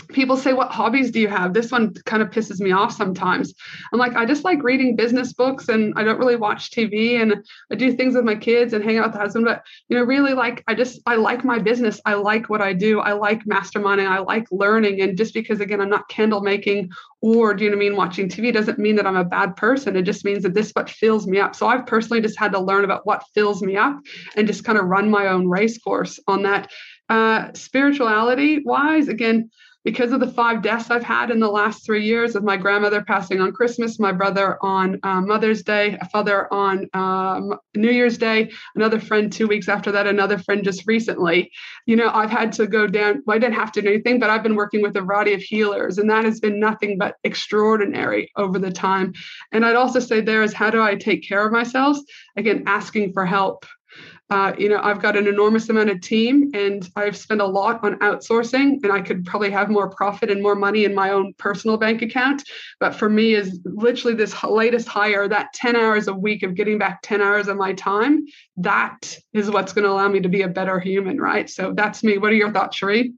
[0.10, 1.54] people say what hobbies do you have?
[1.54, 3.54] This one kind of pisses me off sometimes.
[3.92, 7.46] I'm like i just like reading business books and i don't really watch tv and
[7.72, 10.04] i do things with my kids and hang out with the husband but you know
[10.04, 12.02] really like i just i like my business.
[12.06, 13.00] I like what i do.
[13.00, 14.08] I like masterminding.
[14.08, 15.02] I like learning.
[15.02, 16.92] And just because again i'm not candle making
[17.22, 19.56] or do you know what i mean watching tv doesn't mean that i'm a bad
[19.56, 19.96] person.
[19.96, 21.56] It just means that this what fills me up.
[21.56, 24.00] So i've personally just had to learn about what fills me up
[24.36, 26.72] and just kind of run my own race course on that.
[27.10, 29.50] Uh spirituality wise again
[29.88, 33.02] because of the five deaths I've had in the last three years of my grandmother
[33.02, 38.18] passing on Christmas, my brother on uh, Mother's Day, a father on um, New Year's
[38.18, 41.50] Day, another friend two weeks after that, another friend just recently.
[41.86, 44.30] You know, I've had to go down, well, I didn't have to do anything, but
[44.30, 48.30] I've been working with a variety of healers, and that has been nothing but extraordinary
[48.36, 49.14] over the time.
[49.54, 51.96] And I'd also say there is how do I take care of myself?
[52.36, 53.66] Again, asking for help
[54.30, 57.82] uh, you know, I've got an enormous amount of team and I've spent a lot
[57.84, 61.34] on outsourcing and I could probably have more profit and more money in my own
[61.38, 62.44] personal bank account.
[62.82, 66.78] But for me is literally this latest hire, that 10 hours a week of getting
[66.78, 68.26] back 10 hours of my time,
[68.58, 71.50] that is what's going to allow me to be a better human, right?
[71.50, 72.18] So that's me.
[72.18, 73.14] What are your thoughts, Cherie?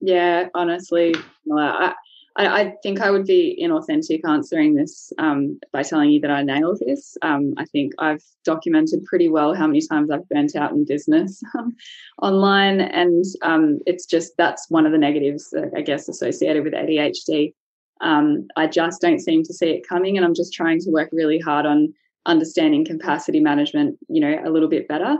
[0.00, 1.14] Yeah, honestly,
[1.50, 1.94] I,
[2.36, 6.42] I, I, think I would be inauthentic answering this um, by telling you that I
[6.42, 7.16] nailed this.
[7.22, 11.42] Um, I think I've documented pretty well how many times I've burnt out in business
[11.58, 11.76] um,
[12.22, 16.72] online, and um, it's just that's one of the negatives, uh, I guess, associated with
[16.72, 17.54] ADHD.
[18.00, 21.10] Um, I just don't seem to see it coming, and I'm just trying to work
[21.12, 21.92] really hard on
[22.24, 25.16] understanding capacity management, you know, a little bit better.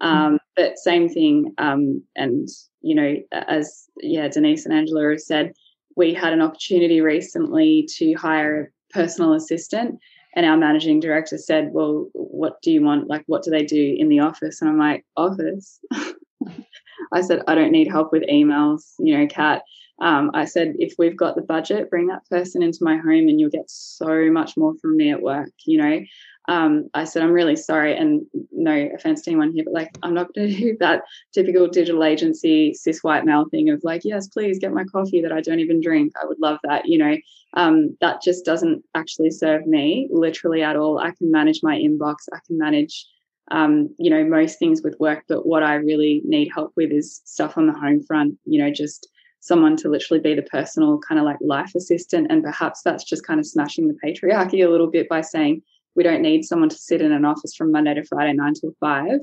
[0.00, 2.48] Um, but same thing, and
[2.80, 5.54] you know, as yeah, Denise and Angela have said
[5.96, 9.98] we had an opportunity recently to hire a personal assistant
[10.34, 13.08] and our managing director said well what do you want?
[13.08, 14.60] Like what do they do in the office?
[14.60, 15.78] And i'm like office?
[17.12, 19.62] I said i don't need help with emails you know cat.
[20.00, 23.38] Um, i said if we've got the budget bring that person into my home and
[23.38, 26.00] you'll get so much more from me at work you know
[26.48, 30.14] um, I said, I'm really sorry, and no offense to anyone here, but like, I'm
[30.14, 34.28] not going to do that typical digital agency cis white male thing of like, yes,
[34.28, 36.12] please get my coffee that I don't even drink.
[36.20, 36.86] I would love that.
[36.86, 37.16] You know,
[37.54, 40.98] um, that just doesn't actually serve me literally at all.
[40.98, 43.06] I can manage my inbox, I can manage,
[43.50, 47.20] um, you know, most things with work, but what I really need help with is
[47.24, 49.08] stuff on the home front, you know, just
[49.40, 52.28] someone to literally be the personal kind of like life assistant.
[52.30, 55.62] And perhaps that's just kind of smashing the patriarchy a little bit by saying,
[55.94, 58.74] we don't need someone to sit in an office from Monday to Friday, nine till
[58.80, 59.20] five.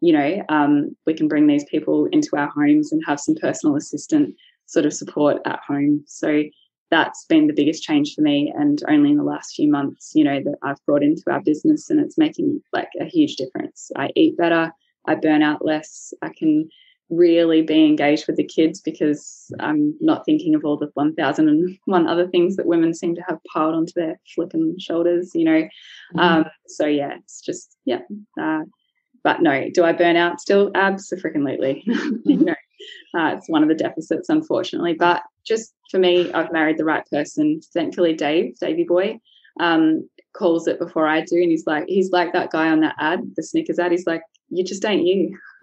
[0.00, 3.76] You know, um, we can bring these people into our homes and have some personal
[3.76, 4.34] assistant
[4.66, 6.04] sort of support at home.
[6.06, 6.42] So
[6.90, 8.52] that's been the biggest change for me.
[8.56, 11.90] And only in the last few months, you know, that I've brought into our business
[11.90, 13.90] and it's making like a huge difference.
[13.96, 14.72] I eat better,
[15.06, 16.68] I burn out less, I can
[17.08, 22.28] really be engaged with the kids because I'm not thinking of all the 1001 other
[22.28, 25.62] things that women seem to have piled onto their flipping shoulders, you know.
[25.62, 26.18] Mm-hmm.
[26.18, 28.00] Um, so, yeah, it's just, yeah.
[28.40, 28.62] Uh,
[29.22, 30.70] but no, do I burn out still?
[30.74, 31.82] Absolutely.
[32.24, 32.54] you know,
[33.14, 34.94] uh, it's one of the deficits, unfortunately.
[34.94, 37.60] But just for me, I've married the right person.
[37.72, 39.20] Thankfully, Dave, Davy Boy,
[39.60, 41.36] um, calls it before I do.
[41.36, 43.92] And he's like, he's like that guy on that ad, the Snickers ad.
[43.92, 45.38] He's like, you just ain't you.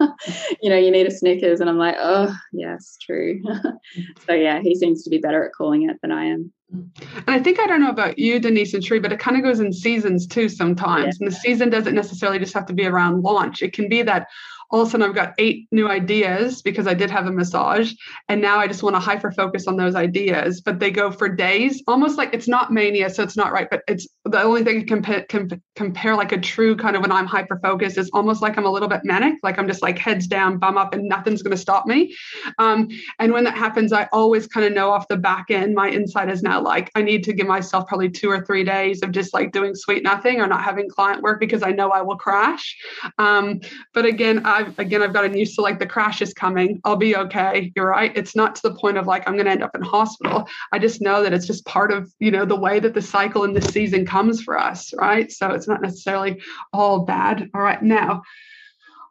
[0.62, 1.60] you know, you need a Snickers.
[1.60, 3.42] And I'm like, oh, yes, true.
[4.26, 6.52] so, yeah, he seems to be better at calling it than I am.
[6.74, 9.42] And I think I don't know about you, Denise and Tree, but it kind of
[9.42, 11.18] goes in seasons too sometimes.
[11.20, 11.26] Yeah.
[11.26, 13.62] And the season doesn't necessarily just have to be around launch.
[13.62, 14.28] It can be that
[14.70, 17.92] all of a sudden I've got eight new ideas because I did have a massage.
[18.28, 21.28] And now I just want to hyper focus on those ideas, but they go for
[21.28, 23.08] days, almost like it's not mania.
[23.10, 23.68] So it's not right.
[23.70, 27.26] But it's the only thing can, can compare like a true kind of when I'm
[27.26, 30.26] hyper focused is almost like I'm a little bit manic, like I'm just like heads
[30.26, 32.12] down, bum up, and nothing's going to stop me.
[32.58, 32.88] Um,
[33.20, 36.30] and when that happens, I always kind of know off the back end, my inside
[36.30, 39.32] is now like, I need to give myself probably two or three days of just
[39.32, 42.76] like doing sweet nothing or not having client work because I know I will crash.
[43.18, 43.60] Um,
[43.92, 46.80] but again, I've again I've gotten used to like the crash is coming.
[46.84, 47.72] I'll be okay.
[47.76, 48.12] You're right.
[48.16, 50.48] It's not to the point of like I'm going to end up in hospital.
[50.72, 53.44] I just know that it's just part of you know the way that the cycle
[53.44, 55.30] in the season comes for us, right?
[55.30, 56.40] So it's not necessarily
[56.72, 57.50] all bad.
[57.54, 58.22] All right, now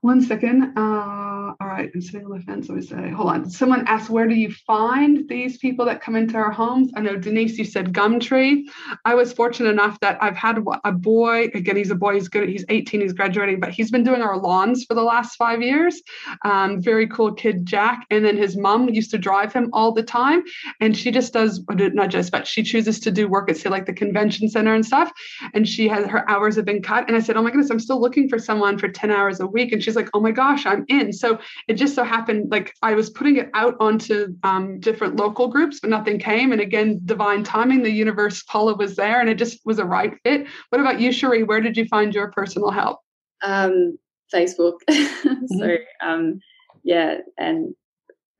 [0.03, 0.77] one second.
[0.77, 2.67] Uh, all right, I'm sitting on the fence.
[2.67, 3.49] Let me say, hold on.
[3.49, 6.91] Someone asked, where do you find these people that come into our homes?
[6.95, 8.63] I know Denise, you said Gumtree.
[9.05, 11.49] I was fortunate enough that I've had a boy.
[11.53, 12.15] Again, he's a boy.
[12.15, 12.49] He's good.
[12.49, 13.01] He's 18.
[13.01, 16.01] He's graduating, but he's been doing our lawns for the last five years.
[16.43, 18.05] Um, very cool kid, Jack.
[18.09, 20.43] And then his mom used to drive him all the time,
[20.81, 23.85] and she just does not just, but she chooses to do work at say like
[23.85, 25.11] the convention center and stuff.
[25.53, 27.07] And she has her hours have been cut.
[27.07, 29.47] And I said, oh my goodness, I'm still looking for someone for 10 hours a
[29.47, 29.71] week.
[29.71, 31.13] And she's she's like, oh my gosh, I'm in.
[31.13, 35.47] So it just so happened like I was putting it out onto um, different local
[35.47, 36.51] groups, but nothing came.
[36.51, 40.13] And again, divine timing, the universe, Paula was there and it just was a right
[40.23, 40.47] fit.
[40.69, 41.43] What about you, Cherie?
[41.43, 42.99] Where did you find your personal help?
[43.43, 43.97] Um,
[44.33, 44.79] Facebook.
[44.89, 45.59] mm-hmm.
[45.59, 46.39] So um,
[46.83, 47.75] yeah, and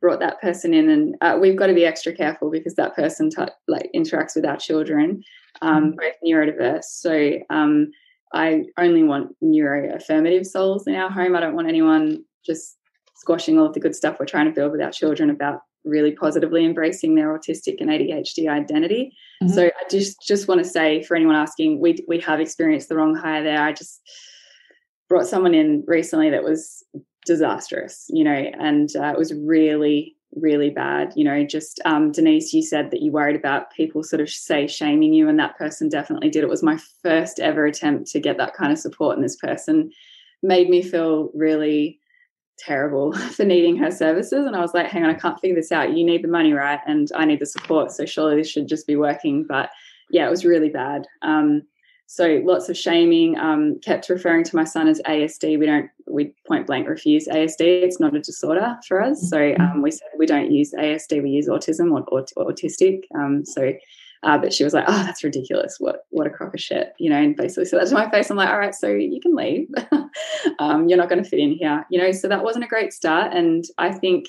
[0.01, 3.29] brought that person in and uh, we've got to be extra careful because that person
[3.29, 5.23] t- like interacts with our children
[5.61, 5.97] um, mm-hmm.
[5.97, 7.89] both neurodiverse so um,
[8.33, 11.35] I only want neuroaffirmative souls in our home.
[11.35, 12.77] I don't want anyone just
[13.15, 16.11] squashing all of the good stuff we're trying to build with our children about really
[16.11, 19.15] positively embracing their autistic and ADHD identity.
[19.41, 19.53] Mm-hmm.
[19.53, 22.95] So I just just want to say for anyone asking, we we have experienced the
[22.95, 23.61] wrong hire there.
[23.61, 24.01] I just
[25.09, 26.83] brought someone in recently that was
[27.25, 31.13] disastrous, you know, and uh, it was really really bad.
[31.15, 34.67] You know, just um, Denise, you said that you worried about people sort of say
[34.67, 36.43] shaming you, and that person definitely did.
[36.43, 39.91] It was my first ever attempt to get that kind of support, and this person
[40.41, 41.99] made me feel really
[42.57, 44.45] terrible for needing her services.
[44.45, 45.95] And I was like, hang on, I can't figure this out.
[45.95, 46.79] You need the money, right?
[46.85, 47.91] And I need the support.
[47.91, 49.45] So surely this should just be working.
[49.47, 49.69] But
[50.09, 51.07] yeah, it was really bad.
[51.21, 51.63] Um,
[52.13, 53.39] so lots of shaming.
[53.39, 55.57] Um, kept referring to my son as ASD.
[55.57, 55.89] We don't.
[56.05, 57.61] We point blank refuse ASD.
[57.61, 59.27] It's not a disorder for us.
[59.31, 59.59] So mm-hmm.
[59.59, 61.23] um, we said we don't use ASD.
[61.23, 63.05] We use autism or, or autistic.
[63.15, 63.73] Um, so
[64.21, 65.77] uh, but she was like, "Oh, that's ridiculous!
[65.79, 68.29] What what a crock of shit!" You know, and basically said that to my face.
[68.29, 69.67] I'm like, "All right, so you can leave.
[70.59, 72.93] um, you're not going to fit in here." You know, so that wasn't a great
[72.93, 73.33] start.
[73.33, 74.27] And I think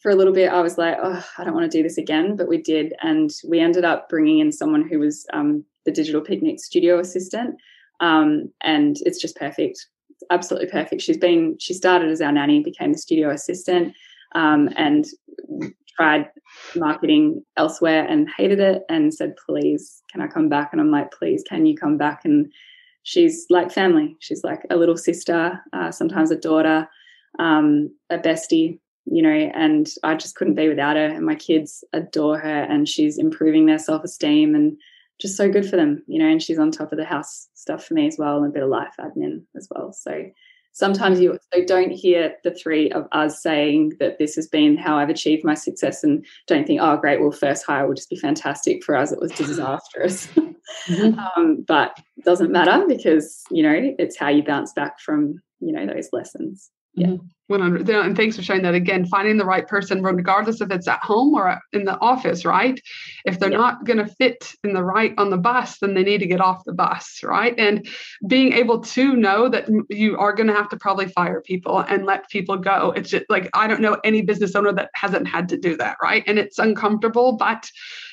[0.00, 2.34] for a little bit, I was like, "Oh, I don't want to do this again,"
[2.34, 6.20] but we did, and we ended up bringing in someone who was um, the digital
[6.20, 7.56] picnic studio assistant,
[8.00, 9.86] um, and it's just perfect.
[10.30, 11.02] Absolutely perfect.
[11.02, 13.94] She's been she started as our nanny, became the studio assistant.
[14.34, 15.04] Um, and
[15.96, 16.26] tried
[16.76, 20.70] marketing elsewhere and hated it and said, please, can I come back?
[20.72, 22.24] And I'm like, please, can you come back?
[22.24, 22.52] And
[23.02, 24.16] she's like family.
[24.20, 26.88] She's like a little sister, uh, sometimes a daughter,
[27.38, 31.06] um, a bestie, you know, and I just couldn't be without her.
[31.06, 34.76] And my kids adore her and she's improving their self esteem and
[35.20, 37.84] just so good for them, you know, and she's on top of the house stuff
[37.84, 39.92] for me as well and a bit of life admin as well.
[39.92, 40.24] So
[40.72, 44.98] sometimes you so don't hear the three of us saying that this has been how
[44.98, 48.16] I've achieved my success and don't think, oh, great, well, first hire will just be
[48.16, 48.82] fantastic.
[48.82, 50.26] For us, it was disastrous.
[50.28, 51.18] mm-hmm.
[51.36, 55.72] um, but it doesn't matter because, you know, it's how you bounce back from, you
[55.72, 56.70] know, those lessons.
[56.94, 57.16] Yeah.
[57.50, 57.62] Mm-hmm.
[57.62, 61.00] 100 and thanks for sharing that again finding the right person regardless if it's at
[61.00, 62.80] home or in the office right?
[63.24, 63.58] If they're yeah.
[63.58, 66.40] not going to fit in the right on the bus then they need to get
[66.40, 67.54] off the bus right?
[67.58, 67.86] And
[68.28, 72.06] being able to know that you are going to have to probably fire people and
[72.06, 72.92] let people go.
[72.96, 75.96] It's just like i don't know any business owner that hasn't had to do that
[76.00, 76.22] right?
[76.28, 77.68] And it's uncomfortable but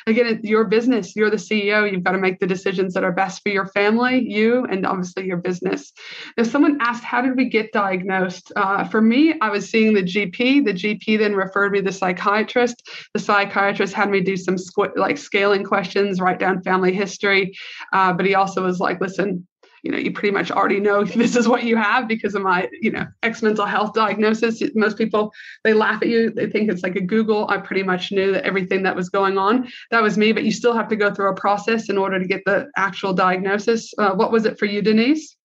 [0.07, 1.15] again it's your business.
[1.15, 4.27] You're the ceo you've got to make the decisions that are best for your family
[4.27, 5.93] you and obviously your business.
[6.36, 8.51] If someone asked how did we get diagnosed?
[8.55, 10.65] Uh, for me I was seeing the GP.
[10.65, 12.89] The GP then referred me to the psychiatrist.
[13.13, 17.53] The psychiatrist had me do some squ- like scaling questions, write down family history.
[17.93, 19.47] Uh, but he also was like, listen,
[19.84, 22.67] you know, you pretty much already know this is what you have because of my,
[22.82, 24.61] you know, ex mental health diagnosis.
[24.76, 25.32] Most people,
[25.63, 26.30] they laugh at you.
[26.30, 27.49] They think it's like a Google.
[27.49, 29.70] I pretty much knew that everything that was going on.
[29.91, 32.28] That was me, but you still have to go through a process in order to
[32.28, 33.93] get the actual diagnosis.
[33.97, 35.36] Uh, what was it for you, Denise?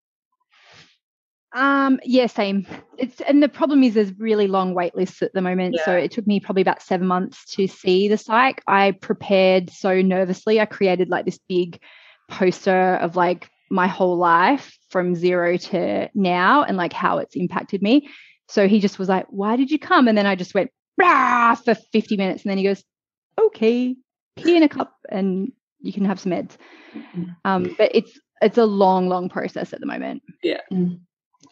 [1.55, 2.67] Um, yeah, same.
[2.99, 5.77] It's and the problem is there's really long wait lists at the moment.
[5.79, 5.85] Yeah.
[5.85, 8.61] So it took me probably about seven months to see the psych.
[8.67, 10.61] I prepared so nervously.
[10.61, 11.81] I created like this big
[12.29, 17.83] poster of like my whole life from zero to now and like how it's impacted
[17.83, 18.09] me.
[18.49, 20.09] So he just was like, Why did you come?
[20.09, 21.55] And then I just went Rah!
[21.55, 22.43] for 50 minutes.
[22.43, 22.83] And then he goes,
[23.41, 23.95] Okay,
[24.37, 26.57] pee in a cup and you can have some meds.
[26.95, 27.25] Mm-hmm.
[27.45, 30.23] Um, but it's it's a long, long process at the moment.
[30.43, 30.61] Yeah.
[30.73, 31.01] Mm.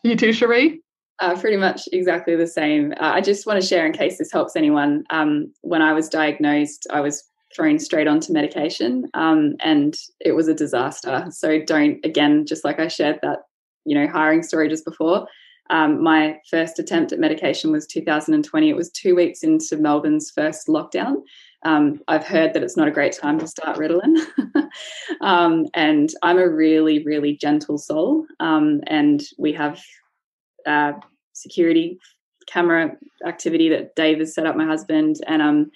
[0.03, 0.81] You too, Cherie?
[1.21, 2.93] Uh, pretty much exactly the same.
[2.93, 5.05] Uh, I just want to share, in case this helps anyone.
[5.11, 7.23] Um, when I was diagnosed, I was
[7.55, 11.27] thrown straight onto medication, um, and it was a disaster.
[11.31, 13.41] So don't, again, just like I shared that,
[13.85, 15.29] you know, hiring story just before.
[15.71, 18.69] Um, my first attempt at medication was 2020.
[18.69, 21.17] It was two weeks into Melbourne's first lockdown.
[21.65, 24.27] Um, I've heard that it's not a great time to start Ritalin.
[25.21, 28.27] um, and I'm a really, really gentle soul.
[28.41, 29.81] Um, and we have
[30.67, 30.93] uh,
[31.33, 31.99] security
[32.47, 32.93] camera
[33.27, 35.17] activity that Dave has set up, my husband.
[35.27, 35.71] And um,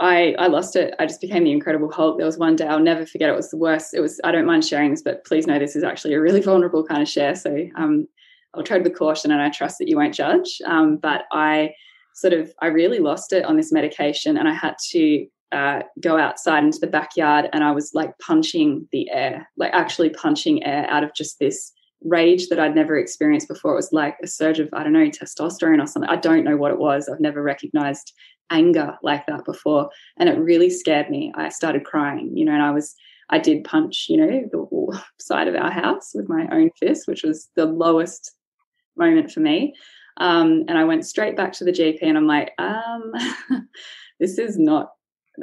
[0.00, 0.94] I, I lost it.
[0.98, 2.16] I just became the Incredible Hulk.
[2.16, 3.28] There was one day I'll never forget.
[3.28, 3.94] It was the worst.
[3.94, 4.20] It was.
[4.24, 7.02] I don't mind sharing this, but please know this is actually a really vulnerable kind
[7.02, 7.34] of share.
[7.34, 8.08] So um,
[8.54, 10.60] I'll tread with caution, and I trust that you won't judge.
[10.66, 11.74] Um, but I
[12.14, 16.18] sort of I really lost it on this medication, and I had to uh, go
[16.18, 20.86] outside into the backyard, and I was like punching the air, like actually punching air
[20.88, 21.72] out of just this
[22.04, 23.72] rage that I'd never experienced before.
[23.72, 26.10] It was like a surge of I don't know testosterone or something.
[26.10, 27.08] I don't know what it was.
[27.08, 28.12] I've never recognized
[28.50, 31.32] anger like that before, and it really scared me.
[31.36, 32.94] I started crying, you know, and I was.
[33.30, 37.22] I did punch, you know, the side of our house with my own fist, which
[37.22, 38.32] was the lowest
[38.96, 39.74] moment for me.
[40.18, 43.12] Um, and I went straight back to the GP and I'm like, um,
[44.20, 44.92] this is not,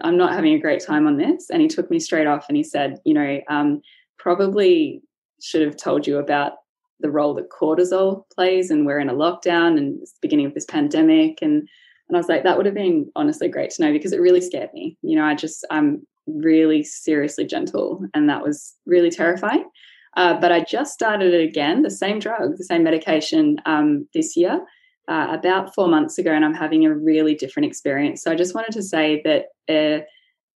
[0.03, 1.49] I'm not having a great time on this.
[1.49, 3.81] And he took me straight off and he said, you know, um,
[4.17, 5.01] probably
[5.41, 6.53] should have told you about
[6.99, 10.53] the role that cortisol plays and we're in a lockdown and it's the beginning of
[10.53, 11.67] this pandemic and
[12.09, 14.41] And I was like, that would have been honestly great to know because it really
[14.41, 14.97] scared me.
[15.01, 19.69] You know, I just, I'm really seriously gentle, and that was really terrifying.
[20.17, 24.35] Uh, but I just started it again, the same drug, the same medication um, this
[24.35, 24.61] year,
[25.07, 28.23] uh, about four months ago, and I'm having a really different experience.
[28.23, 30.03] So I just wanted to say that, uh,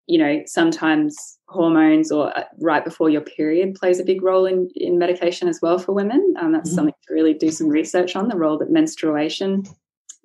[0.07, 1.15] you know, sometimes
[1.47, 5.59] hormones or uh, right before your period plays a big role in, in medication as
[5.61, 6.33] well for women.
[6.39, 6.75] Um, that's mm-hmm.
[6.75, 9.63] something to really do some research on the role that menstruation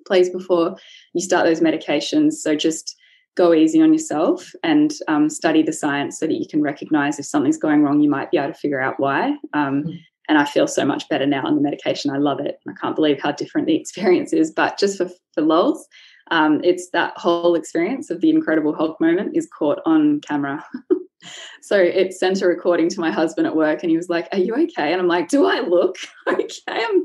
[0.05, 0.75] plays before
[1.13, 2.33] you start those medications.
[2.33, 2.95] So just
[3.35, 7.25] go easy on yourself and um, study the science so that you can recognize if
[7.25, 9.29] something's going wrong, you might be able to figure out why.
[9.53, 9.99] Um, mm.
[10.27, 12.11] And I feel so much better now on the medication.
[12.11, 12.59] I love it.
[12.67, 14.51] I can't believe how different the experience is.
[14.51, 15.87] But just for, for lols,
[16.31, 20.63] um, it's that whole experience of the Incredible Hulk moment is caught on camera.
[21.61, 24.37] so it sent a recording to my husband at work and he was like are
[24.37, 25.97] you okay and i'm like do i look
[26.29, 27.03] okay i'm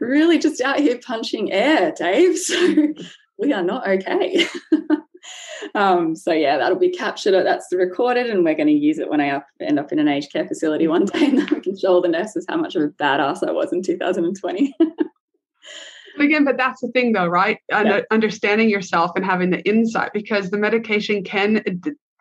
[0.00, 2.94] really just out here punching air dave so
[3.38, 4.46] we are not okay
[5.74, 9.20] um, so yeah that'll be captured that's recorded and we're going to use it when
[9.20, 11.94] i end up in an aged care facility one day and then we can show
[11.94, 14.74] all the nurses how much of a badass i was in 2020
[16.18, 18.00] again but that's the thing though right yeah.
[18.10, 21.62] understanding yourself and having the insight because the medication can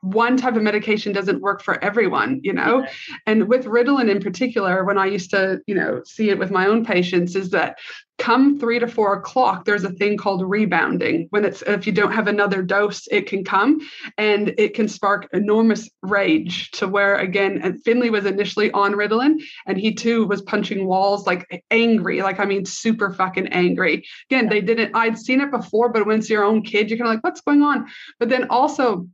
[0.02, 2.82] one type of medication doesn't work for everyone, you know?
[2.82, 3.16] Yeah.
[3.26, 6.68] And with Ritalin in particular, when I used to, you know, see it with my
[6.68, 7.78] own patients, is that
[8.20, 11.28] come three to four o'clock, there's a thing called rebounding.
[11.32, 13.80] When it's if you don't have another dose, it can come
[14.18, 19.42] and it can spark enormous rage to where again, and Finley was initially on Ritalin
[19.66, 24.06] and he too was punching walls like angry, like I mean super fucking angry.
[24.30, 27.10] Again, they didn't, I'd seen it before, but when it's your own kid, you're kind
[27.10, 27.88] of like, what's going on?
[28.20, 29.08] But then also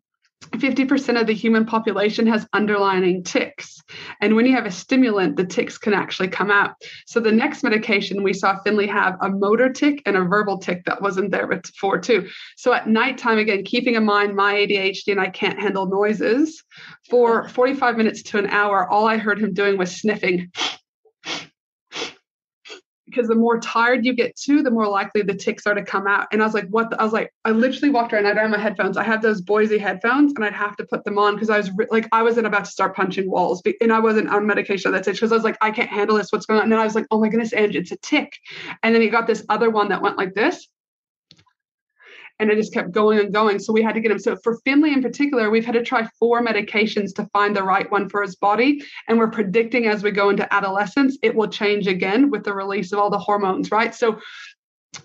[0.52, 3.82] 50% of the human population has underlying tics.
[4.22, 6.76] And when you have a stimulant, the tics can actually come out.
[7.08, 10.86] So the next medication we saw Finley have a motor tic and a verbal tic
[10.86, 12.28] that wasn't there before too.
[12.58, 16.64] So at nighttime, again, keeping in mind my ADHD and I can't handle noises,
[17.10, 20.52] for 45 minutes to an hour, all I heard him doing was sniffing
[23.16, 26.07] because the more tired you get too, the more likely the tics are to come
[26.07, 26.28] out.
[26.32, 26.89] And I was like, what?
[26.89, 26.99] The?
[26.99, 28.26] I was like, I literally walked around.
[28.26, 28.97] I don't have my headphones.
[28.97, 31.72] I have those Bose headphones, and I'd have to put them on because I was
[31.76, 34.97] re- like, I wasn't about to start punching walls, and I wasn't on medication at
[34.97, 36.32] that stage because I was like, I can't handle this.
[36.32, 36.63] What's going on?
[36.63, 38.34] And then I was like, oh my goodness, Ange, it's a tic.
[38.84, 40.68] And then he got this other one that went like this
[42.40, 43.60] and it just kept going and going.
[43.60, 44.20] So we had to get him.
[44.20, 47.90] So for Finley in particular, we've had to try four medications to find the right
[47.92, 48.84] one for his body.
[49.08, 52.92] And we're predicting as we go into adolescence, it will change again with the release
[52.92, 53.96] of all the hormones, right?
[53.96, 54.20] So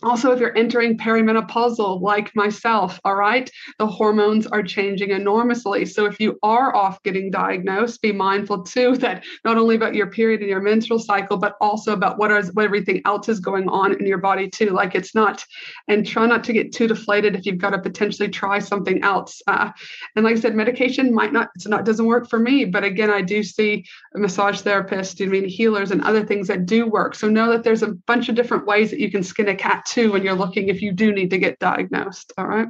[0.03, 5.85] also, if you're entering perimenopausal, like myself, all right, the hormones are changing enormously.
[5.85, 10.09] So, if you are off getting diagnosed, be mindful too that not only about your
[10.09, 13.69] period and your menstrual cycle, but also about what is what everything else is going
[13.69, 14.71] on in your body too.
[14.71, 15.45] Like it's not,
[15.89, 19.43] and try not to get too deflated if you've got to potentially try something else.
[19.47, 19.71] Uh,
[20.17, 23.11] and like I said, medication might not, it's not doesn't work for me, but again,
[23.11, 23.85] I do see
[24.15, 27.15] massage therapist, I mean healers, and other things that do work.
[27.15, 29.80] So know that there's a bunch of different ways that you can skin a cat
[29.85, 32.33] too when you're looking if you do need to get diagnosed.
[32.39, 32.69] All right.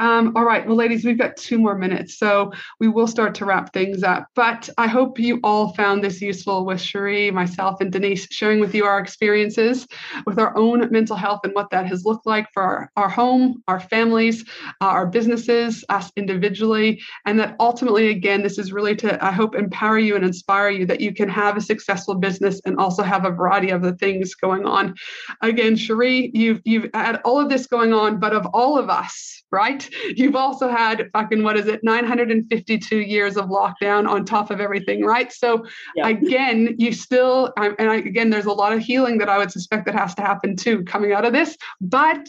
[0.00, 0.66] Um, all right.
[0.66, 4.28] Well, ladies, we've got two more minutes, so we will start to wrap things up.
[4.34, 8.74] But I hope you all found this useful with Cherie, myself, and Denise sharing with
[8.74, 9.86] you our experiences
[10.26, 13.62] with our own mental health and what that has looked like for our, our home,
[13.68, 14.44] our families,
[14.80, 17.00] uh, our businesses, us individually.
[17.24, 20.86] And that ultimately, again, this is really to, I hope, empower you and inspire you
[20.86, 24.34] that you can have a successful business and also have a variety of the things
[24.34, 24.94] going on.
[25.42, 29.42] Again, Cherie, you've you've had all of this going on, but of all of us,
[29.52, 29.88] right?
[30.16, 35.04] You've also had fucking what is it, 952 years of lockdown on top of everything,
[35.04, 35.32] right?
[35.32, 36.08] So yeah.
[36.08, 39.52] again, you still, um, and I, again, there's a lot of healing that I would
[39.52, 42.28] suspect that has to happen too coming out of this, but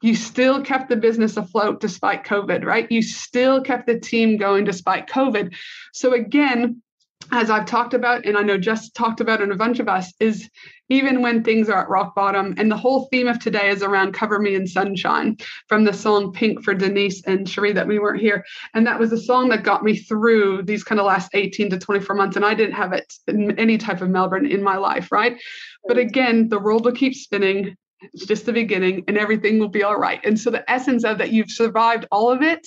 [0.00, 2.90] you still kept the business afloat despite COVID, right?
[2.90, 5.54] You still kept the team going despite COVID.
[5.92, 6.82] So again,
[7.30, 10.12] as I've talked about, and I know Jess talked about, and a bunch of us,
[10.18, 10.48] is
[10.88, 12.54] even when things are at rock bottom.
[12.56, 15.36] And the whole theme of today is around Cover Me in Sunshine
[15.68, 18.44] from the song Pink for Denise and Cherie that we weren't here.
[18.74, 21.78] And that was a song that got me through these kind of last 18 to
[21.78, 22.36] 24 months.
[22.36, 25.38] And I didn't have it in any type of Melbourne in my life, right?
[25.86, 27.76] But again, the world will keep spinning.
[28.00, 30.20] It's just the beginning and everything will be all right.
[30.24, 32.66] And so the essence of that you've survived all of it,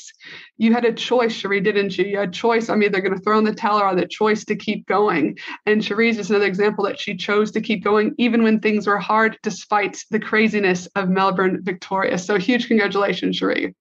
[0.57, 2.05] you had a choice, Cherie, didn't you?
[2.05, 2.69] You had a choice.
[2.69, 5.37] I'm either going to throw in the towel or the choice to keep going.
[5.65, 8.99] And Cherie's just another example that she chose to keep going even when things were
[8.99, 12.17] hard, despite the craziness of Melbourne, Victoria.
[12.17, 13.75] So huge congratulations, Cherie.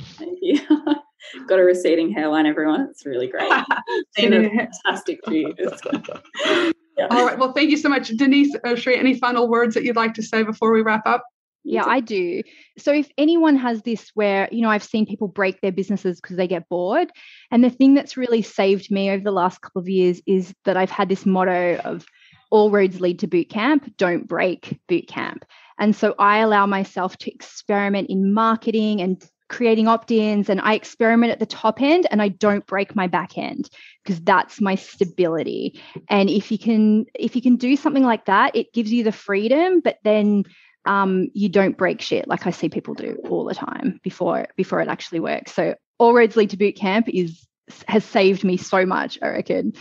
[0.00, 0.60] Thank you.
[1.46, 2.88] Got a receding hairline, everyone.
[2.90, 3.50] It's really great.
[4.16, 5.54] fantastic for you.
[6.96, 7.06] Yeah.
[7.10, 7.38] All right.
[7.38, 8.54] Well, thank you so much, Denise.
[8.76, 11.24] Cherie, any final words that you'd like to say before we wrap up?
[11.64, 12.42] yeah, I do.
[12.78, 16.36] So if anyone has this where, you know, I've seen people break their businesses because
[16.36, 17.10] they get bored.
[17.50, 20.76] And the thing that's really saved me over the last couple of years is that
[20.76, 22.04] I've had this motto of
[22.50, 25.44] all roads lead to boot camp, don't break boot camp.
[25.78, 31.30] And so I allow myself to experiment in marketing and creating opt-ins and I experiment
[31.30, 33.70] at the top end and I don't break my back end
[34.02, 35.80] because that's my stability.
[36.08, 39.12] And if you can if you can do something like that, it gives you the
[39.12, 40.44] freedom, but then
[40.84, 44.80] um, you don't break shit like I see people do all the time before before
[44.80, 45.52] it actually works.
[45.52, 47.46] So all roads lead to boot camp is
[47.86, 49.74] has saved me so much, I reckon.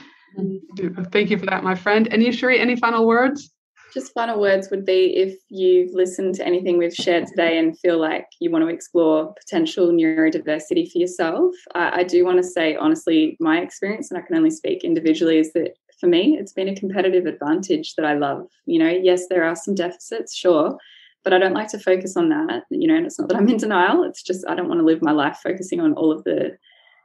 [1.12, 2.08] Thank you for that, my friend.
[2.12, 3.51] And you, Cherie, any final words?
[3.94, 8.00] Just final words would be if you've listened to anything we've shared today and feel
[8.00, 12.76] like you want to explore potential neurodiversity for yourself, I, I do want to say,
[12.78, 16.70] honestly, my experience, and I can only speak individually, is that for me, it's been
[16.70, 18.48] a competitive advantage that I love.
[18.66, 20.78] You know, yes, there are some deficits, sure,
[21.24, 22.64] but I don't like to focus on that.
[22.70, 24.04] You know, and it's not that I'm in denial.
[24.04, 26.58] It's just I don't want to live my life focusing on all of the,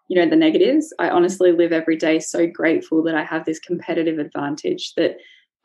[0.08, 0.94] you know, the negatives.
[0.98, 5.16] I honestly live every day so grateful that I have this competitive advantage that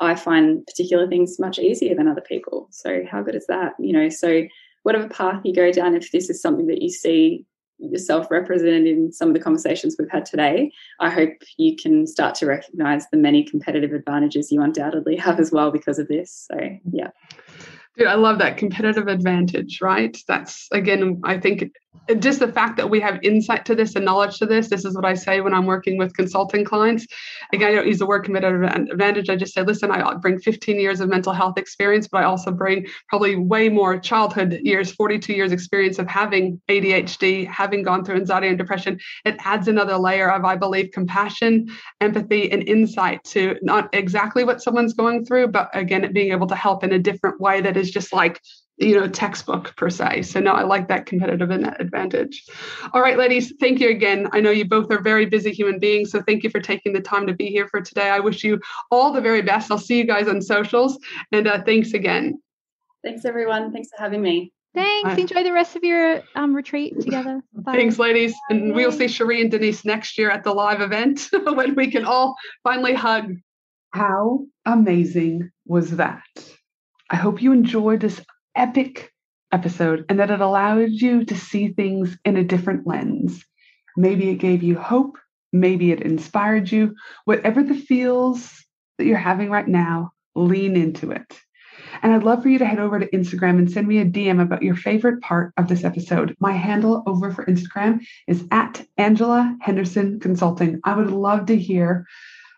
[0.02, 2.68] I find particular things much easier than other people.
[2.72, 3.74] So how good is that?
[3.80, 4.44] You know, so
[4.84, 7.46] whatever path you go down, if this is something that you see
[7.78, 12.36] yourself represented in some of the conversations we've had today, I hope you can start
[12.36, 16.48] to recognize the many competitive advantages you undoubtedly have as well because of this.
[16.52, 16.60] So,
[16.92, 17.10] yeah.
[17.98, 20.18] Dude, I love that competitive advantage, right?
[20.28, 21.72] That's again, I think
[22.20, 24.96] just the fact that we have insight to this and knowledge to this this is
[24.96, 27.06] what i say when i'm working with consulting clients.
[27.54, 29.30] Again i don't use the word competitive advantage.
[29.30, 32.52] I just say listen i bring 15 years of mental health experience but i also
[32.52, 38.16] bring probably way more childhood years 42 years experience of having adhd having gone through
[38.16, 39.00] anxiety and depression.
[39.26, 41.68] It adds another layer of i believe compassion
[42.00, 46.56] empathy and insight to not exactly what someone's going through but again being able to
[46.56, 48.42] help in a different way that is just like
[48.82, 52.44] you know textbook per se so no i like that competitive advantage
[52.94, 56.12] all right ladies thank you again i know you both are very busy human beings
[56.12, 58.60] so thank you for taking the time to be here for today i wish you
[58.90, 60.98] all the very best i'll see you guys on socials
[61.32, 62.42] and uh, thanks again
[63.04, 65.20] thanks everyone thanks for having me Thanks.
[65.20, 67.42] Enjoy the rest of your um, retreat together.
[67.54, 67.74] Bye.
[67.74, 68.34] Thanks, ladies.
[68.50, 72.06] And we'll see cherie and Denise next year at the live event when we can
[72.06, 73.36] all finally hug.
[73.90, 76.24] How amazing was that?
[77.10, 78.22] I hope you enjoyed this
[78.56, 79.12] epic
[79.52, 83.46] episode and that it allowed you to see things in a different lens.
[83.98, 85.18] Maybe it gave you hope,
[85.52, 86.96] maybe it inspired you.
[87.26, 88.66] Whatever the feels
[88.98, 91.40] that you're having right now, lean into it.
[92.02, 94.42] And I'd love for you to head over to Instagram and send me a DM
[94.42, 96.36] about your favorite part of this episode.
[96.40, 100.80] My handle over for Instagram is at Angela Henderson Consulting.
[100.84, 102.06] I would love to hear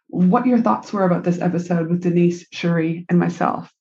[0.08, 3.74] what your thoughts were about this episode with Denise, Cherie, and myself.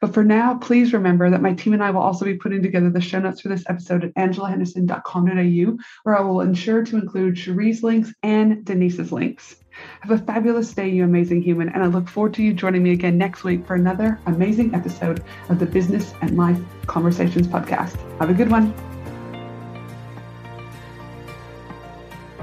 [0.00, 2.90] But for now, please remember that my team and I will also be putting together
[2.90, 7.82] the show notes for this episode at angelahenderson.com.au, where I will ensure to include Cherie's
[7.82, 9.56] links and Denise's links.
[10.00, 12.92] Have a fabulous day, you amazing human, and I look forward to you joining me
[12.92, 17.96] again next week for another amazing episode of the Business and Life Conversations podcast.
[18.18, 18.74] Have a good one.